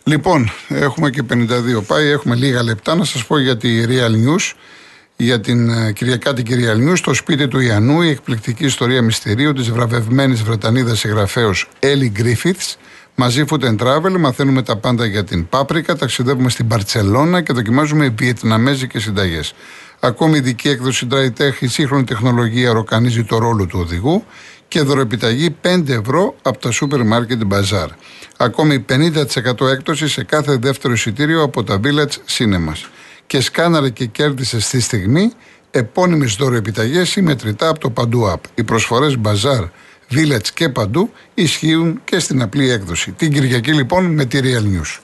Λοιπόν, 0.03 0.51
έχουμε 0.67 1.09
και 1.09 1.23
52 1.33 1.83
πάει, 1.87 2.07
έχουμε 2.07 2.35
λίγα 2.35 2.63
λεπτά 2.63 2.95
να 2.95 3.03
σας 3.03 3.25
πω 3.25 3.39
για 3.39 3.57
τη 3.57 3.83
Real 3.87 4.27
News, 4.27 4.53
για 5.17 5.39
την 5.39 5.69
ε, 5.69 5.91
Κυριακάτικη 5.91 6.53
Real 6.57 6.89
News, 6.89 6.99
το 7.03 7.13
σπίτι 7.13 7.47
του 7.47 7.59
Ιαννού, 7.59 8.01
η 8.01 8.09
εκπληκτική 8.09 8.65
ιστορία 8.65 9.01
μυστηρίου 9.01 9.53
της 9.53 9.71
βραβευμένης 9.71 10.43
Βρετανίδας 10.43 10.99
συγγραφέως 10.99 11.69
Ellie 11.79 12.19
Griffiths. 12.19 12.75
Μαζί 13.15 13.43
Food 13.49 13.63
and 13.63 13.77
Travel 13.77 14.17
μαθαίνουμε 14.19 14.61
τα 14.61 14.77
πάντα 14.77 15.05
για 15.05 15.23
την 15.23 15.49
Πάπρικα, 15.49 15.95
ταξιδεύουμε 15.95 16.49
στην 16.49 16.67
Παρτσελώνα 16.67 17.41
και 17.41 17.53
δοκιμάζουμε 17.53 18.13
βιετναμέζικες 18.17 19.03
συνταγές. 19.03 19.53
Ακόμη 19.99 20.33
η 20.33 20.37
ειδική 20.37 20.69
έκδοση 20.69 21.07
Dry 21.11 21.41
Tech, 21.41 21.53
η 21.59 21.67
σύγχρονη 21.67 22.03
τεχνολογία 22.03 22.71
ροκανίζει 22.71 23.23
το 23.23 23.37
ρόλο 23.37 23.65
του 23.65 23.79
οδηγού 23.81 24.23
και 24.67 24.81
δωροεπιταγή 24.81 25.55
5 25.61 25.89
ευρώ 25.89 26.35
από 26.41 26.57
τα 26.57 26.71
σούπερ 26.71 27.03
μάρκετ 27.03 27.41
Bazaar. 27.49 27.87
Ακόμη 28.37 28.85
50% 28.89 29.67
έκπτωση 29.71 30.07
σε 30.07 30.23
κάθε 30.23 30.55
δεύτερο 30.55 30.93
εισιτήριο 30.93 31.41
από 31.41 31.63
τα 31.63 31.79
Village 31.83 32.37
Cinemas. 32.37 33.02
Και 33.27 33.41
σκάναρε 33.41 33.89
και 33.89 34.05
κέρδισε 34.05 34.59
στη 34.59 34.81
στιγμή 34.81 35.31
επώνυμες 35.71 36.35
δωροεπιταγές 36.35 37.15
ή 37.15 37.21
μετρητά 37.21 37.69
από 37.69 37.79
το 37.79 37.89
Παντού 37.89 38.31
App. 38.33 38.41
Οι 38.55 38.63
προσφορές 38.63 39.17
Bazaar, 39.23 39.69
Village 40.11 40.47
και 40.53 40.69
Παντού 40.69 41.11
ισχύουν 41.33 42.01
και 42.03 42.19
στην 42.19 42.41
απλή 42.41 42.69
έκδοση. 42.69 43.11
Την 43.11 43.31
Κυριακή 43.31 43.73
λοιπόν 43.73 44.05
με 44.05 44.25
τη 44.25 44.39
Real 44.43 44.77
News. 44.77 44.99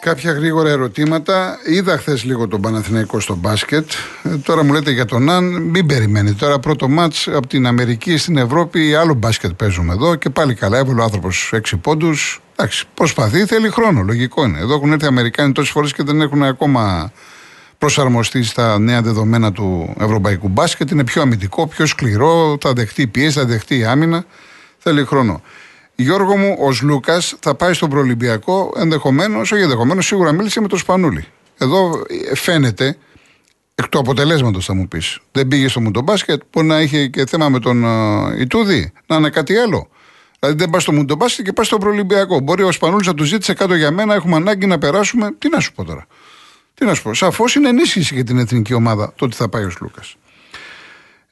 Κάποια 0.00 0.32
γρήγορα 0.32 0.70
ερωτήματα. 0.70 1.58
Είδα 1.66 1.98
χθες 1.98 2.24
λίγο 2.24 2.48
τον 2.48 2.60
Παναθηναϊκό 2.60 3.20
στο 3.20 3.34
μπάσκετ. 3.34 3.90
Ε, 4.22 4.36
τώρα 4.36 4.64
μου 4.64 4.72
λέτε 4.72 4.90
για 4.90 5.04
τον 5.04 5.30
Αν, 5.30 5.44
μην 5.44 5.86
περιμένει. 5.86 6.32
Τώρα 6.32 6.58
πρώτο 6.58 6.88
μάτς 6.88 7.28
από 7.28 7.46
την 7.46 7.66
Αμερική 7.66 8.16
στην 8.16 8.36
Ευρώπη, 8.36 8.94
άλλο 8.94 9.14
μπάσκετ 9.14 9.52
παίζουμε 9.52 9.92
εδώ 9.92 10.14
και 10.14 10.30
πάλι 10.30 10.54
καλά. 10.54 10.78
Έβαλε 10.78 11.00
ο 11.00 11.04
άνθρωπος 11.04 11.52
6 11.52 11.60
πόντους. 11.80 12.43
Εντάξει, 12.56 12.84
προσπαθεί, 12.94 13.46
θέλει 13.46 13.70
χρόνο. 13.70 14.02
Λογικό 14.02 14.44
είναι. 14.44 14.58
Εδώ 14.58 14.74
έχουν 14.74 14.92
έρθει 14.92 15.04
οι 15.04 15.08
Αμερικάνοι 15.08 15.52
τόσες 15.52 15.70
φορές 15.70 15.92
και 15.92 16.02
δεν 16.02 16.20
έχουν 16.20 16.42
ακόμα 16.42 17.12
προσαρμοστεί 17.78 18.42
στα 18.42 18.78
νέα 18.78 19.02
δεδομένα 19.02 19.52
του 19.52 19.94
ευρωπαϊκού 20.00 20.48
μπάσκετ. 20.48 20.90
Είναι 20.90 21.04
πιο 21.04 21.22
αμυντικό, 21.22 21.66
πιο 21.66 21.86
σκληρό, 21.86 22.56
θα 22.60 22.72
δεχτεί 22.72 23.06
πίεση, 23.06 23.38
θα 23.38 23.44
δεχτεί 23.44 23.84
άμυνα. 23.84 24.24
Θέλει 24.78 25.04
χρόνο. 25.04 25.42
Γιώργο 25.94 26.36
μου, 26.36 26.56
ο 26.60 26.68
Λούκα 26.82 27.20
θα 27.40 27.54
πάει 27.54 27.72
στον 27.72 27.90
Προλυμπιακό 27.90 28.72
ενδεχομένως, 28.76 29.52
όχι 29.52 29.62
ενδεχομένως, 29.62 30.06
σίγουρα 30.06 30.32
μίλησε 30.32 30.60
με 30.60 30.68
τον 30.68 30.78
Σπανούλη. 30.78 31.24
Εδώ 31.58 32.02
ε, 32.30 32.34
φαίνεται, 32.34 32.96
εκ 33.74 33.88
του 33.88 33.98
αποτελέσματος 33.98 34.64
θα 34.64 34.74
μου 34.74 34.88
πεις, 34.88 35.18
δεν 35.32 35.48
πήγε 35.48 35.68
στο 35.68 35.80
μουντομπάσκετ, 35.80 36.42
μπορεί 36.52 36.66
να 36.66 36.80
είχε 36.80 37.06
και 37.06 37.26
θέμα 37.26 37.48
με 37.48 37.58
τον 37.58 37.84
uh, 37.86 38.40
Ιτούδη, 38.40 38.92
να 39.06 39.16
είναι 39.16 39.30
κάτι 39.30 39.56
άλλο. 39.56 39.88
Δηλαδή 40.44 40.62
δεν 40.62 40.70
πας 40.70 40.82
στο 40.82 40.92
μουντομπάσκετ 40.92 41.44
και 41.44 41.52
πας 41.52 41.66
στον 41.66 41.78
Προλυμπιακό. 41.78 42.40
Μπορεί 42.40 42.62
ο 42.62 42.72
Σπανούλης 42.72 43.06
να 43.06 43.14
του 43.14 43.24
ζήτησε 43.24 43.54
κάτω 43.54 43.74
για 43.74 43.90
μένα, 43.90 44.14
έχουμε 44.14 44.36
ανάγκη 44.36 44.66
να 44.66 44.78
περάσουμε. 44.78 45.34
Τι 45.38 45.48
να 45.48 45.60
σου 45.60 45.72
πω 45.72 45.84
τώρα; 45.84 46.06
Τι 46.74 46.84
να 46.84 46.94
σου 46.94 47.02
πω; 47.02 47.14
Σαφώς 47.14 47.54
είναι 47.54 47.68
ενίσχυση 47.68 48.14
για 48.14 48.24
την 48.24 48.38
εθνική 48.38 48.74
ομάδα 48.74 49.12
το 49.16 49.24
ότι 49.24 49.36
θα 49.36 49.48
πάει 49.48 49.64
ο 49.64 49.70
Λούκα. 49.80 50.02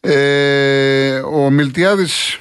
Ε, 0.00 1.18
ο 1.18 1.50
Μιλτιάδης 1.50 2.38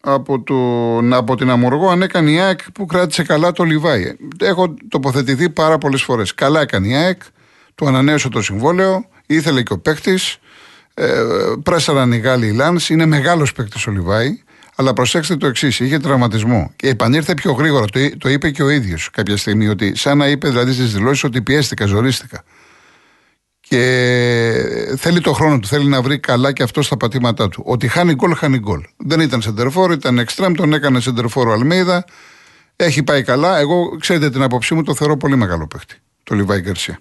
από, 0.00 0.40
τον, 0.40 1.12
από 1.12 1.36
την 1.36 1.50
Αμοργό 1.50 1.88
αν 1.88 2.02
έκανε 2.02 2.30
η 2.30 2.40
ΑΕΚ 2.40 2.72
που 2.72 2.86
κράτησε 2.86 3.22
καλά 3.22 3.52
το 3.52 3.64
Λιβάι. 3.64 4.16
Έχω 4.40 4.74
τοποθετηθεί 4.88 5.50
πάρα 5.50 5.78
πολλές 5.78 6.02
φορές. 6.02 6.34
Καλά 6.34 6.60
έκανε 6.60 6.88
η 6.88 6.94
ΑΕΚ, 6.94 7.22
του 7.74 7.86
ανανέωσε 7.86 8.28
το 8.28 8.42
συμβόλαιο, 8.42 9.08
ήθελε 9.26 9.62
και 9.62 9.72
ο 9.72 9.78
παίκτης. 9.78 10.38
Ε, 10.94 11.22
πρέσαραν 11.62 12.12
οι 12.12 12.18
Γάλλοι 12.18 12.46
οι 12.46 12.52
Λάνς, 12.52 12.90
είναι 12.90 13.06
μεγάλος 13.06 13.52
παίκτης 13.52 13.86
ο 13.86 13.90
Λιβάι. 13.90 14.42
Αλλά 14.80 14.92
προσέξτε 14.92 15.36
το 15.36 15.46
εξής: 15.46 15.80
είχε 15.80 15.98
τραυματισμό 15.98 16.72
και 16.76 16.88
επανήρθε 16.88 17.34
πιο 17.34 17.52
γρήγορα. 17.52 17.84
Το, 17.84 18.16
το 18.18 18.28
είπε 18.28 18.50
και 18.50 18.62
ο 18.62 18.68
ίδιος 18.68 19.10
κάποια 19.10 19.36
στιγμή, 19.36 19.68
ότι 19.68 19.96
σαν 19.96 20.18
να 20.18 20.28
είπε 20.28 20.48
δηλαδή 20.48 20.72
στις 20.72 20.92
δηλώσεις 20.92 21.24
ότι 21.24 21.42
πιέστηκα, 21.42 21.86
ζορίστηκα. 21.86 22.44
Και 23.60 23.78
θέλει 24.96 25.20
το 25.20 25.32
χρόνο 25.32 25.58
του, 25.58 25.66
θέλει 25.66 25.88
να 25.88 26.02
βρει 26.02 26.18
καλά 26.18 26.52
και 26.52 26.62
αυτό 26.62 26.82
στα 26.82 26.96
πατήματά 26.96 27.48
του. 27.48 27.62
Ότι 27.66 27.88
χάνει 27.88 28.14
γκολ, 28.14 28.34
χάνει 28.34 28.58
γκολ. 28.58 28.84
Δεν 28.96 29.20
ήταν 29.20 29.42
σεντερφόρ, 29.42 29.92
ήταν 29.92 30.18
εξτρέμ, 30.18 30.52
τον 30.52 30.72
έκανε 30.72 31.00
σεντερφόρ 31.00 31.48
ο 31.48 31.52
Αλμέιδα. 31.52 32.04
Έχει 32.76 33.02
πάει 33.02 33.22
καλά. 33.22 33.58
Εγώ, 33.58 33.96
ξέρετε 34.00 34.30
την 34.30 34.42
άποψή 34.42 34.74
μου, 34.74 34.82
το 34.82 34.94
θεωρώ 34.94 35.16
πολύ 35.16 35.36
μεγάλο 35.36 35.66
παίχτη. 35.66 35.94
Το 36.22 36.34
Λιβάη 36.34 36.60
Γκαρσία. 36.60 36.98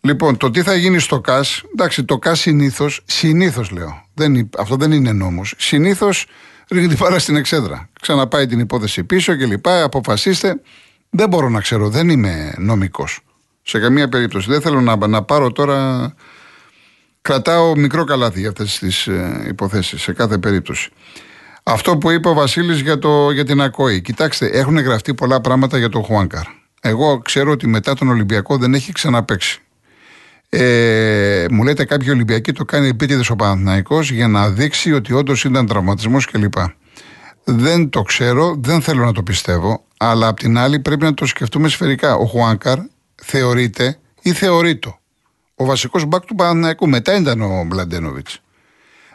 Λοιπόν, 0.00 0.36
το 0.36 0.50
τι 0.50 0.62
θα 0.62 0.74
γίνει 0.74 0.98
στο 0.98 1.20
ΚΑΣ, 1.20 1.62
εντάξει, 1.72 2.04
το 2.04 2.18
ΚΑΣ 2.18 2.40
συνήθως, 2.40 3.02
συνήθως 3.04 3.70
λέω, 3.70 4.04
δεν, 4.14 4.50
αυτό 4.58 4.76
δεν 4.76 4.92
είναι 4.92 5.12
νόμος. 5.12 5.54
Συνήθως 5.56 6.26
ρίχνει 6.70 6.88
την 6.88 6.98
πάρα 6.98 7.18
στην 7.18 7.36
εξέδρα. 7.36 7.88
Ξαναπάει 8.00 8.46
την 8.46 8.58
υπόθεση 8.58 9.04
πίσω 9.04 9.34
και 9.34 9.46
λοιπά, 9.46 9.82
αποφασίστε. 9.82 10.60
Δεν 11.10 11.28
μπορώ 11.28 11.48
να 11.48 11.60
ξέρω, 11.60 11.88
δεν 11.88 12.08
είμαι 12.08 12.54
νομικός. 12.58 13.20
Σε 13.62 13.78
καμία 13.78 14.08
περίπτωση. 14.08 14.50
Δεν 14.50 14.60
θέλω 14.60 14.80
να, 14.80 15.06
να 15.06 15.22
πάρω 15.22 15.52
τώρα. 15.52 16.14
Κρατάω 17.20 17.76
μικρό 17.76 18.04
καλάθι 18.04 18.40
για 18.40 18.48
αυτές 18.48 18.78
τις 18.78 19.06
ε, 19.06 19.44
υποθέσεις 19.48 20.02
σε 20.02 20.12
κάθε 20.12 20.38
περίπτωση. 20.38 20.90
Αυτό 21.62 21.96
που 21.96 22.10
είπε 22.10 22.28
ο 22.28 22.34
Βασίλης 22.34 22.80
για, 22.80 22.98
το, 22.98 23.30
για 23.30 23.44
την 23.44 23.60
ΑΚΟΗ. 23.60 24.00
Κοιτάξτε, 24.00 24.46
έχουν 24.46 24.78
γραφτεί 24.78 25.14
πολλά 25.14 25.40
πράγματα 25.40 25.78
για 25.78 25.88
τον 25.88 26.02
Χουάνκαρ. 26.02 26.44
Εγώ 26.80 27.18
ξέρω 27.18 27.50
ότι 27.50 27.66
μετά 27.66 27.94
τον 27.94 28.08
Ολυμπιακό 28.08 28.56
δεν 28.56 28.74
έχει 28.74 28.92
ξαναπέξει. 28.92 29.60
Ε, 30.58 31.46
μου 31.50 31.62
λέτε 31.62 31.84
κάποιοι 31.84 32.08
Ολυμπιακοί 32.10 32.52
το 32.52 32.64
κάνει 32.64 32.88
επίτηδες 32.88 33.30
ο 33.30 33.36
Παναθηναϊκός 33.36 34.10
για 34.10 34.28
να 34.28 34.50
δείξει 34.50 34.92
ότι 34.92 35.12
όντως 35.12 35.44
ήταν 35.44 35.66
τραυματισμός 35.66 36.26
κλπ. 36.26 36.54
Δεν 37.44 37.88
το 37.88 38.02
ξέρω, 38.02 38.56
δεν 38.60 38.82
θέλω 38.82 39.04
να 39.04 39.12
το 39.12 39.22
πιστεύω, 39.22 39.84
αλλά 39.96 40.28
απ' 40.28 40.38
την 40.38 40.58
άλλη 40.58 40.78
πρέπει 40.78 41.04
να 41.04 41.14
το 41.14 41.26
σκεφτούμε 41.26 41.68
σφαιρικά. 41.68 42.14
Ο 42.14 42.24
Χουάνκαρ 42.26 42.78
θεωρείται 43.14 43.98
ή 44.22 44.32
θεωρείτο 44.32 44.98
ο 45.54 45.64
βασικός 45.64 46.04
μπακ 46.04 46.24
του 46.24 46.34
Παναθηναϊκού. 46.34 46.88
Μετά 46.88 47.16
ήταν 47.16 47.40
ο 47.40 47.64
Μπλαντένοβιτς. 47.66 48.40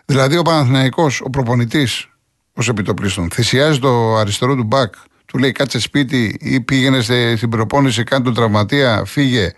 Δηλαδή 0.06 0.38
ο 0.38 0.42
Παναθηναϊκός, 0.42 1.22
ο 1.22 1.30
προπονητής, 1.30 2.10
ως 2.54 2.70
επιτοπλίστων, 2.70 3.30
θυσιάζει 3.30 3.80
το 3.80 4.16
αριστερό 4.16 4.56
του 4.56 4.64
μπακ, 4.64 4.94
του 5.26 5.38
λέει 5.38 5.52
κάτσε 5.52 5.80
σπίτι 5.80 6.38
ή 6.40 6.62
πήγαινε 6.62 7.02
στην 7.36 7.50
προπόνηση, 7.50 8.04
κάνει 8.04 8.24
τον 8.24 8.34
τραυματία, 8.34 9.04
φύγε 9.06 9.54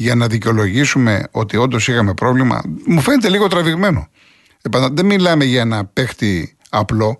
για 0.00 0.14
να 0.14 0.26
δικαιολογήσουμε 0.26 1.28
ότι 1.30 1.56
όντως 1.56 1.88
είχαμε 1.88 2.14
πρόβλημα. 2.14 2.62
Μου 2.86 3.00
φαίνεται 3.00 3.28
λίγο 3.28 3.46
τραβηγμένο. 3.46 4.08
Δεν 4.92 5.06
μιλάμε 5.06 5.44
για 5.44 5.60
ένα 5.60 5.84
παίχτη 5.84 6.56
απλό 6.70 7.18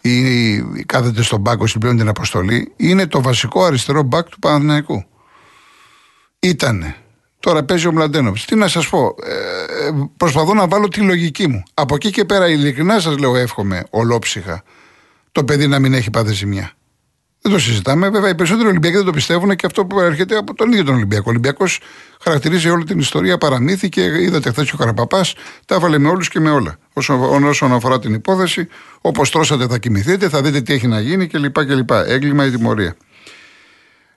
ή 0.00 0.60
κάθεται 0.86 1.22
στον 1.22 1.40
μπάκο, 1.40 1.66
συμπληρώνει 1.66 2.00
την 2.00 2.08
αποστολή. 2.08 2.72
Είναι 2.76 3.06
το 3.06 3.22
βασικό 3.22 3.64
αριστερό 3.64 4.02
μπακ 4.02 4.28
του 4.28 4.38
Παναθηναϊκού. 4.38 5.04
Ήτανε. 6.38 6.96
Τώρα 7.40 7.64
παίζει 7.64 7.86
ο 7.86 7.92
Μλαντένοβιτς. 7.92 8.44
Τι 8.44 8.54
να 8.54 8.68
σας 8.68 8.88
πω, 8.88 9.14
ε, 9.26 9.90
προσπαθώ 10.16 10.54
να 10.54 10.68
βάλω 10.68 10.88
τη 10.88 11.00
λογική 11.00 11.48
μου. 11.48 11.62
Από 11.74 11.94
εκεί 11.94 12.10
και 12.10 12.24
πέρα, 12.24 12.48
ειλικρινά 12.48 13.00
σας 13.00 13.18
λέω, 13.18 13.36
εύχομαι 13.36 13.84
ολόψυχα 13.90 14.62
το 15.32 15.44
παιδί 15.44 15.66
να 15.66 15.78
μην 15.78 15.94
έχει 15.94 16.10
πάθει 16.10 16.32
ζημιά. 16.32 16.72
Δεν 17.46 17.54
το 17.54 17.60
συζητάμε. 17.60 18.08
Βέβαια, 18.08 18.30
οι 18.30 18.34
περισσότεροι 18.34 18.68
Ολυμπιακοί 18.68 18.96
δεν 18.96 19.04
το 19.04 19.12
πιστεύουν 19.12 19.56
και 19.56 19.66
αυτό 19.66 19.86
που 19.86 20.00
έρχεται 20.00 20.36
από 20.36 20.54
τον 20.54 20.72
ίδιο 20.72 20.84
τον 20.84 20.94
Ολυμπιακό. 20.94 21.24
Ο 21.26 21.30
Ολυμπιακός 21.30 21.80
χαρακτηρίζει 22.20 22.68
όλη 22.68 22.84
την 22.84 22.98
ιστορία 22.98 23.38
παραμύθι 23.38 23.88
και 23.88 24.02
είδατε 24.02 24.50
χθες 24.50 24.72
ο 24.72 24.76
Καραπαπάς 24.76 25.34
τα 25.66 25.74
έβαλε 25.74 25.98
με 25.98 26.08
όλους 26.08 26.28
και 26.28 26.40
με 26.40 26.50
όλα. 26.50 26.76
Όσον, 26.92 27.44
όσον 27.44 27.72
αφορά 27.72 27.98
την 27.98 28.14
υπόθεση, 28.14 28.68
όπως 29.00 29.30
τρώσατε 29.30 29.66
θα 29.66 29.78
κοιμηθείτε, 29.78 30.28
θα 30.28 30.42
δείτε 30.42 30.60
τι 30.60 30.72
έχει 30.72 30.86
να 30.86 31.00
γίνει 31.00 31.26
κλπ. 31.26 31.64
κλπ. 31.64 31.90
Έγκλημα 31.90 32.46
ή 32.46 32.50
τιμωρία. 32.50 32.96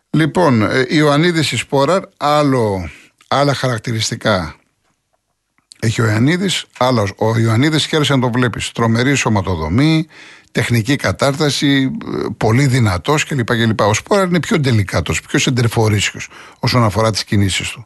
Λοιπόν, 0.09 0.61
ε, 0.61 0.85
Ιωαννίδης 0.87 1.51
η 1.51 1.57
Σπόραρ, 1.57 2.01
άλλο, 2.17 2.89
άλλα 3.27 3.53
χαρακτηριστικά 3.53 4.59
έχει 5.79 6.01
ο 6.01 6.05
Ιωαννίδης. 6.05 6.65
Ο 7.15 7.37
Ιωαννίδης 7.37 7.85
χαίρεσε 7.85 8.15
να 8.15 8.19
το 8.21 8.31
βλέπεις. 8.31 8.71
Τρομερή 8.71 9.15
σωματοδομή, 9.15 10.07
τεχνική 10.51 10.95
κατάρταση, 10.95 11.91
πολύ 12.37 12.65
δυνατός 12.65 13.25
κλπ. 13.25 13.45
κλπ. 13.45 13.81
Ο 13.81 13.93
Σπόρα 13.93 14.23
είναι 14.23 14.39
πιο 14.39 14.59
τελικάτο, 14.59 15.13
πιο 15.27 15.39
σεντερφορίσιο 15.39 16.19
όσον 16.59 16.83
αφορά 16.83 17.11
τις 17.11 17.23
κινήσεις 17.23 17.69
του. 17.69 17.85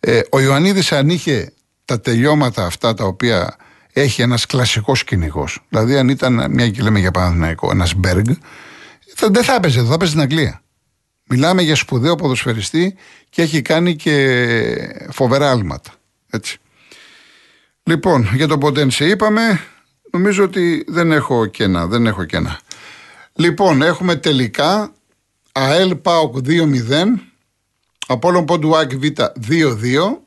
Ε, 0.00 0.20
ο 0.30 0.40
Ιωαννίδης, 0.40 0.92
αν 0.92 1.08
είχε 1.08 1.52
τα 1.84 2.00
τελειώματα 2.00 2.66
αυτά 2.66 2.94
τα 2.94 3.04
οποία 3.04 3.56
έχει 3.92 4.22
ένας 4.22 4.46
κλασικός 4.46 5.04
κυνηγός, 5.04 5.66
δηλαδή 5.68 5.96
αν 5.96 6.08
ήταν 6.08 6.46
μια 6.50 6.70
και 6.70 6.82
λέμε 6.82 6.98
για 6.98 7.10
Παναθηναϊκό, 7.10 7.70
ένας 7.70 7.94
Μπέργκ, 7.94 8.26
δεν 9.30 9.44
θα 9.44 9.54
έπαιζε 9.54 9.78
εδώ, 9.78 9.88
θα 9.88 9.94
έπαιζε 9.94 10.10
στην 10.10 10.22
Αγγλία. 10.22 10.60
Μιλάμε 11.28 11.62
για 11.62 11.74
σπουδαίο 11.74 12.14
ποδοσφαιριστή 12.14 12.94
και 13.30 13.42
έχει 13.42 13.62
κάνει 13.62 13.96
και 13.96 14.36
φοβερά 15.10 15.50
άλματα. 15.50 15.90
Έτσι. 16.30 16.58
Λοιπόν, 17.82 18.30
για 18.34 18.46
το 18.46 18.58
Ποντένσε 18.58 19.04
είπαμε, 19.04 19.60
Νομίζω 20.16 20.44
ότι 20.44 20.84
δεν 20.88 21.12
έχω 21.12 21.46
κένα, 21.46 21.86
δεν 21.86 22.06
έχω 22.06 22.24
κένα. 22.24 22.60
Λοιπόν, 23.34 23.82
έχουμε 23.82 24.16
τελικά 24.16 24.92
ΑΕΛ 25.52 25.96
ΠΑΟΚ 25.96 26.36
2-0, 26.46 26.50
Απόλλων 28.06 28.44
Ποντουάκ 28.44 28.94
Β 28.94 29.04
2-2, 29.48 30.18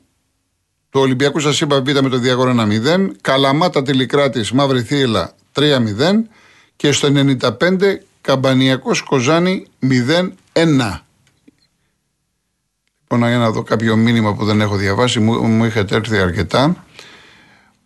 το 0.90 1.00
Ολυμπιακό 1.00 1.40
σας 1.40 1.60
είπα 1.60 1.80
Β 1.80 1.88
με 1.88 2.08
το 2.08 2.18
διαγόρο 2.18 2.54
1-0, 2.58 3.10
Καλαμάτα 3.20 3.82
Τελικράτη 3.82 4.54
Μαύρη 4.54 4.82
Θύελα 4.82 5.34
3-0 5.54 5.66
και 6.76 6.92
στο 6.92 7.08
95 7.40 7.98
Καμπανιακός 8.20 9.02
Κοζάνη 9.02 9.66
0-1. 9.82 11.00
Λοιπόν, 13.02 13.28
για 13.28 13.38
να 13.38 13.50
δω 13.50 13.62
κάποιο 13.62 13.96
μήνυμα 13.96 14.34
που 14.34 14.44
δεν 14.44 14.60
έχω 14.60 14.76
διαβάσει, 14.76 15.20
μου, 15.20 15.32
μου 15.32 15.64
είχατε 15.64 15.94
έρθει 15.94 16.18
αρκετά. 16.18 16.84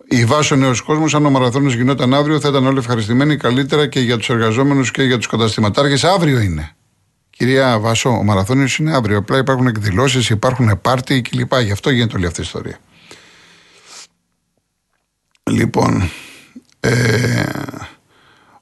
Η 0.08 0.24
βάση 0.24 0.52
ο 0.52 0.56
νέος 0.56 0.80
κόσμος, 0.80 1.14
αν 1.14 1.26
ο 1.26 1.30
μαραθώνιος 1.30 1.74
γινόταν 1.74 2.14
αύριο, 2.14 2.40
θα 2.40 2.48
ήταν 2.48 2.66
όλοι 2.66 2.78
ευχαριστημένοι 2.78 3.36
καλύτερα 3.36 3.86
και 3.86 4.00
για 4.00 4.16
τους 4.16 4.28
εργαζόμενους 4.28 4.90
και 4.90 5.02
για 5.02 5.16
τους 5.16 5.26
καταστηματάρχες. 5.26 6.04
Αύριο 6.04 6.40
είναι. 6.40 6.70
Κυρία 7.30 7.78
Βάσο, 7.78 8.10
ο 8.10 8.22
μαραθώνιος 8.22 8.78
είναι 8.78 8.96
αύριο. 8.96 9.18
Απλά 9.18 9.38
υπάρχουν 9.38 9.66
εκδηλώσεις, 9.66 10.30
υπάρχουν 10.30 10.80
πάρτι 10.82 11.22
κλπ. 11.22 11.60
Γι' 11.60 11.72
αυτό 11.72 11.90
γίνεται 11.90 12.16
όλη 12.16 12.26
αυτή 12.26 12.40
η 12.40 12.44
ιστορία. 12.44 12.78
Λοιπόν, 15.50 16.10
ε, 16.80 17.42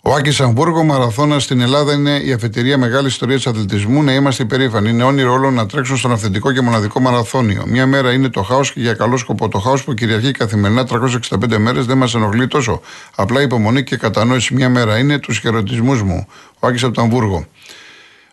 ο 0.05 0.15
Άκης 0.15 0.41
Αμβούργο, 0.41 0.85
μαραθώνας 0.85 1.43
στην 1.43 1.61
Ελλάδα 1.61 1.93
είναι 1.93 2.17
η 2.25 2.33
αφετηρία 2.33 2.79
μεγάλη 2.79 3.07
ιστορία 3.07 3.37
της 3.37 3.47
αθλητισμού. 3.47 4.03
Να 4.03 4.13
είμαστε 4.13 4.43
υπερήφανοι. 4.43 4.91
Είναι 4.91 5.03
όνειρο 5.03 5.33
όλων 5.33 5.55
να 5.55 5.67
τρέξουν 5.67 5.97
στον 5.97 6.13
αυθεντικό 6.13 6.53
και 6.53 6.61
μοναδικό 6.61 7.01
μαραθώνιο. 7.01 7.63
Μια 7.67 7.87
μέρα 7.87 8.13
είναι 8.13 8.29
το 8.29 8.43
χάος 8.43 8.73
και 8.73 8.81
για 8.81 8.95
καλό 8.95 9.17
σκοπό. 9.17 9.49
Το 9.49 9.59
χάος 9.59 9.85
που 9.85 9.95
κυριαρχεί 9.95 10.31
καθημερινά 10.31 10.85
365 10.85 11.59
μέρες 11.59 11.87
δεν 11.87 11.97
μας 11.97 12.15
ενοχλεί 12.15 12.47
τόσο. 12.47 12.81
Απλά 13.15 13.43
υπομονή 13.43 13.83
και 13.83 13.97
κατανόηση 13.97 14.55
μια 14.55 14.69
μέρα 14.69 14.99
είναι 14.99 15.19
τους 15.19 15.39
χαιρετισμούς 15.39 16.03
μου. 16.03 16.27
Ο 16.59 16.67
Άκης 16.67 16.83
από 16.85 16.95
το 16.95 17.01
Αμβούργο. 17.01 17.47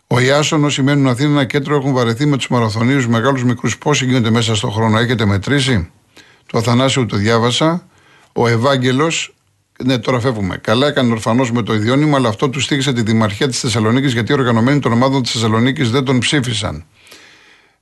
Ο 0.07 0.19
Ιάσον, 0.19 0.63
όσοι 0.63 0.81
μένουν 0.81 1.07
Αθήνα, 1.07 1.29
ένα 1.29 1.45
κέντρο 1.45 1.75
έχουν 1.75 1.93
βαρεθεί 1.93 2.25
με 2.25 2.37
τους 2.37 2.47
μαραθωνίους 2.47 3.07
μεγάλους 3.07 3.43
μικρούς. 3.43 3.77
Πόσοι 3.77 4.05
γίνονται 4.05 4.29
μέσα 4.29 4.55
στον 4.55 4.71
χρόνο, 4.71 4.99
έχετε 4.99 5.25
μετρήσει; 5.25 5.89
Το 6.45 6.57
Αθανάσιο 6.57 7.05
το 7.05 7.15
διάβασα. 7.15 7.87
Ο 8.33 8.47
Ευάγγελος, 8.47 9.33
ναι, 9.83 9.97
τώρα 9.97 10.19
φεύγουμε. 10.19 10.57
Καλά 10.57 10.87
έκανε 10.87 11.11
ορφανός 11.11 11.51
με 11.51 11.63
το 11.63 11.73
ιδιώνυμο, 11.73 12.15
αλλά 12.15 12.29
αυτό 12.29 12.49
του 12.49 12.59
στήχησε 12.59 12.93
τη 12.93 13.01
Δημαρχία 13.01 13.47
της 13.47 13.59
Θεσσαλονίκης 13.59 14.13
γιατί 14.13 14.31
οι 14.31 14.35
οργανωμένοι 14.35 14.79
των 14.79 14.91
ομάδων 14.91 15.21
της 15.21 15.31
Θεσσαλονίκης 15.31 15.89
δεν 15.89 16.03
τον 16.03 16.19
ψήφισαν. 16.19 16.85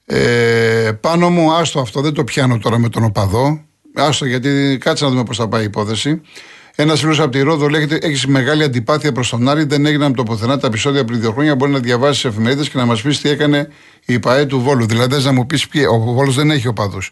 Ε, 0.06 0.92
πάνω 1.02 1.30
μου, 1.30 1.54
άστο 1.54 1.80
αυτό, 1.80 2.02
δεν 2.02 2.14
το 2.14 2.24
πιάνω 2.24 2.58
τώρα 2.58 2.78
με 2.78 2.90
τον 2.90 3.04
οπαδό. 3.04 3.62
Άστο, 3.96 4.26
γιατί 4.26 4.78
κάτσε 4.80 5.04
να 5.04 5.10
δούμε 5.10 5.24
πώς 5.24 5.38
θα 5.38 5.48
πάει 5.48 5.62
η 5.62 5.66
υπόθεση. 5.66 6.22
Ένας 6.76 7.00
φίλος 7.00 7.20
από 7.20 7.32
τη 7.32 7.42
Ρόδο 7.42 7.68
λέγεται: 7.68 7.98
Έχεις 8.02 8.26
μεγάλη 8.26 8.64
αντιπάθεια 8.64 9.12
προς 9.12 9.30
τον 9.30 9.50
Άρη. 9.50 9.64
Δεν 9.64 9.86
έγιναν 9.86 10.08
από 10.08 10.18
το 10.18 10.24
πουθενά 10.24 10.58
τα 10.58 10.68
επεισόδια 10.68 11.06
πριν 11.06 11.20
δύο 11.20 11.32
χρόνια. 11.32 11.56
Μπορεί 11.56 11.72
να 11.72 11.80
διαβάσεις 11.80 12.26
εφημερίδες 12.26 12.70
και 12.70 12.78
να 12.78 12.86
μας 12.86 13.02
πεις 13.02 13.22
τι 13.22 13.30
έκανε 13.30 13.68
η 14.06 14.20
ΠαΕ 14.20 14.46
του 14.46 14.62
Βόλου. 14.62 14.86
Δηλαδή, 14.86 15.24
να 15.24 15.32
μου 15.32 15.46
πεις 15.46 15.68
ποιοι. 15.68 15.84
Ο 15.92 15.98
Βόλος 16.00 16.36
δεν 16.36 16.52
έχει 16.52 16.68
οπαδούς 16.68 17.08
ε, 17.08 17.12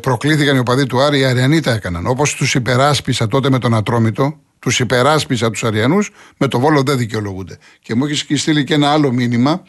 προκλήθηκαν 0.00 0.56
οι 0.56 0.58
οπαδοί 0.58 0.86
του 0.86 1.00
Άρη, 1.00 1.18
οι 1.18 1.24
Αριανοί 1.24 1.60
τα 1.60 1.72
έκαναν. 1.72 2.06
Όπως 2.06 2.34
τους 2.34 2.54
υπεράσπισα 2.54 3.26
τότε 3.26 3.50
με 3.50 3.58
τον 3.58 3.74
Ατρόμητο, 3.74 4.38
τους 4.58 4.80
υπεράσπισα 4.80 5.50
τους 5.50 5.64
Αριανούς, 5.64 6.10
με 6.36 6.48
το 6.48 6.60
Βόλο 6.60 6.82
δεν 6.82 6.98
δικαιολογούνται. 6.98 7.58
Και 7.82 7.94
μου 7.94 8.04
έχεις 8.04 8.40
στείλει 8.40 8.64
και 8.64 8.74
ένα 8.74 8.90
άλλο 8.90 9.12
μήνυμα 9.12 9.62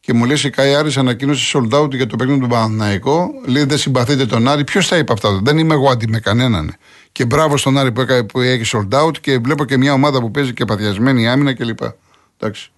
και 0.00 0.12
μου 0.12 0.24
λέει: 0.24 0.36
Η 0.44 0.50
Κάι 0.50 0.74
Άρης 0.74 0.96
ανακοίνωσε 0.96 1.58
sold 1.58 1.80
out 1.80 1.94
για 1.94 2.06
το 2.06 2.16
παιχνίδι 2.16 2.40
του 2.40 2.46
Παναναϊκό. 2.46 3.30
Λέει: 3.46 3.64
Δεν 3.64 3.78
συμπαθείτε 3.78 4.26
τον 4.26 4.48
Άρη. 4.48 4.64
Ποιος 4.64 4.88
θα 4.88 4.96
είπε 4.96 5.12
αυτά; 5.12 5.40
Δεν 5.42 5.58
είμαι 5.58 5.74
εγώ 5.74 5.90
αντί 5.90 6.08
με 6.08 6.18
κανέναν. 6.18 6.74
Και 7.12 7.24
μπράβο 7.24 7.56
στον 7.56 7.78
Άρη 7.78 7.92
που, 7.92 8.04
που 8.28 8.40
έχει 8.40 8.76
sold 8.76 9.04
out 9.04 9.18
και 9.20 9.38
βλέπω 9.38 9.64
και 9.64 9.76
μια 9.76 9.92
ομάδα 9.92 10.20
που 10.20 10.30
παίζει 10.30 10.52
και 10.52 10.64
παθιασμένη 10.64 11.28
άμυνα 11.28 11.54
κλπ. 11.54 11.78
Εντάξει. 12.38 12.70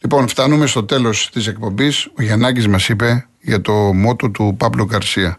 Λοιπόν, 0.00 0.28
φτάνουμε 0.28 0.66
στο 0.66 0.84
τέλος 0.84 1.30
της 1.32 1.46
εκπομπής. 1.46 2.08
Ο 2.18 2.22
Γιαννάκης 2.22 2.68
μας 2.68 2.88
είπε 2.88 3.26
για 3.40 3.60
το 3.60 3.72
μότο 3.72 4.30
του 4.30 4.54
Παύλο 4.58 4.84
Γκαρσία 4.84 5.38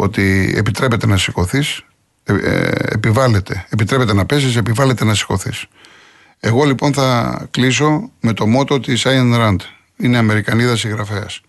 ότι 0.00 0.54
επιτρέπεται 0.56 1.06
να 1.06 1.16
σηκωθείς, 1.16 1.80
ε, 2.24 2.32
ε, 2.32 2.70
επιβάλλεται, 2.76 3.66
επιτρέπεται 3.68 4.12
να 4.14 4.26
πέσει, 4.26 4.58
επιβάλλεται 4.58 5.04
να 5.04 5.14
σηκωθείς. 5.14 5.66
Εγώ 6.40 6.64
λοιπόν 6.64 6.92
θα 6.92 7.38
κλείσω 7.50 8.10
με 8.20 8.32
το 8.32 8.46
μότο 8.46 8.80
της 8.80 9.06
Άιν 9.06 9.36
Ραντ. 9.36 9.60
Είναι 9.96 10.18
Αμερικανίδα 10.18 10.76
συγγραφέας. 10.76 11.40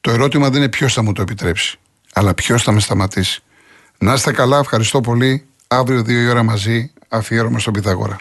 Το 0.00 0.10
ερώτημα 0.10 0.50
δεν 0.50 0.60
είναι 0.60 0.68
ποιος 0.68 0.92
θα 0.92 1.02
μου 1.02 1.12
το 1.12 1.22
επιτρέψει, 1.22 1.78
αλλά 2.12 2.34
ποιος 2.34 2.62
θα 2.62 2.72
με 2.72 2.80
σταματήσει. 2.80 3.42
Να 3.98 4.12
είστε 4.12 4.32
καλά, 4.32 4.58
ευχαριστώ 4.58 5.00
πολύ. 5.00 5.44
Αύριο 5.68 6.02
δύο 6.02 6.20
η 6.20 6.28
ώρα 6.28 6.42
μαζί, 6.42 6.90
αφιέρωμα 7.08 7.58
στον 7.58 7.72
Πυθαγόρα. 7.72 8.18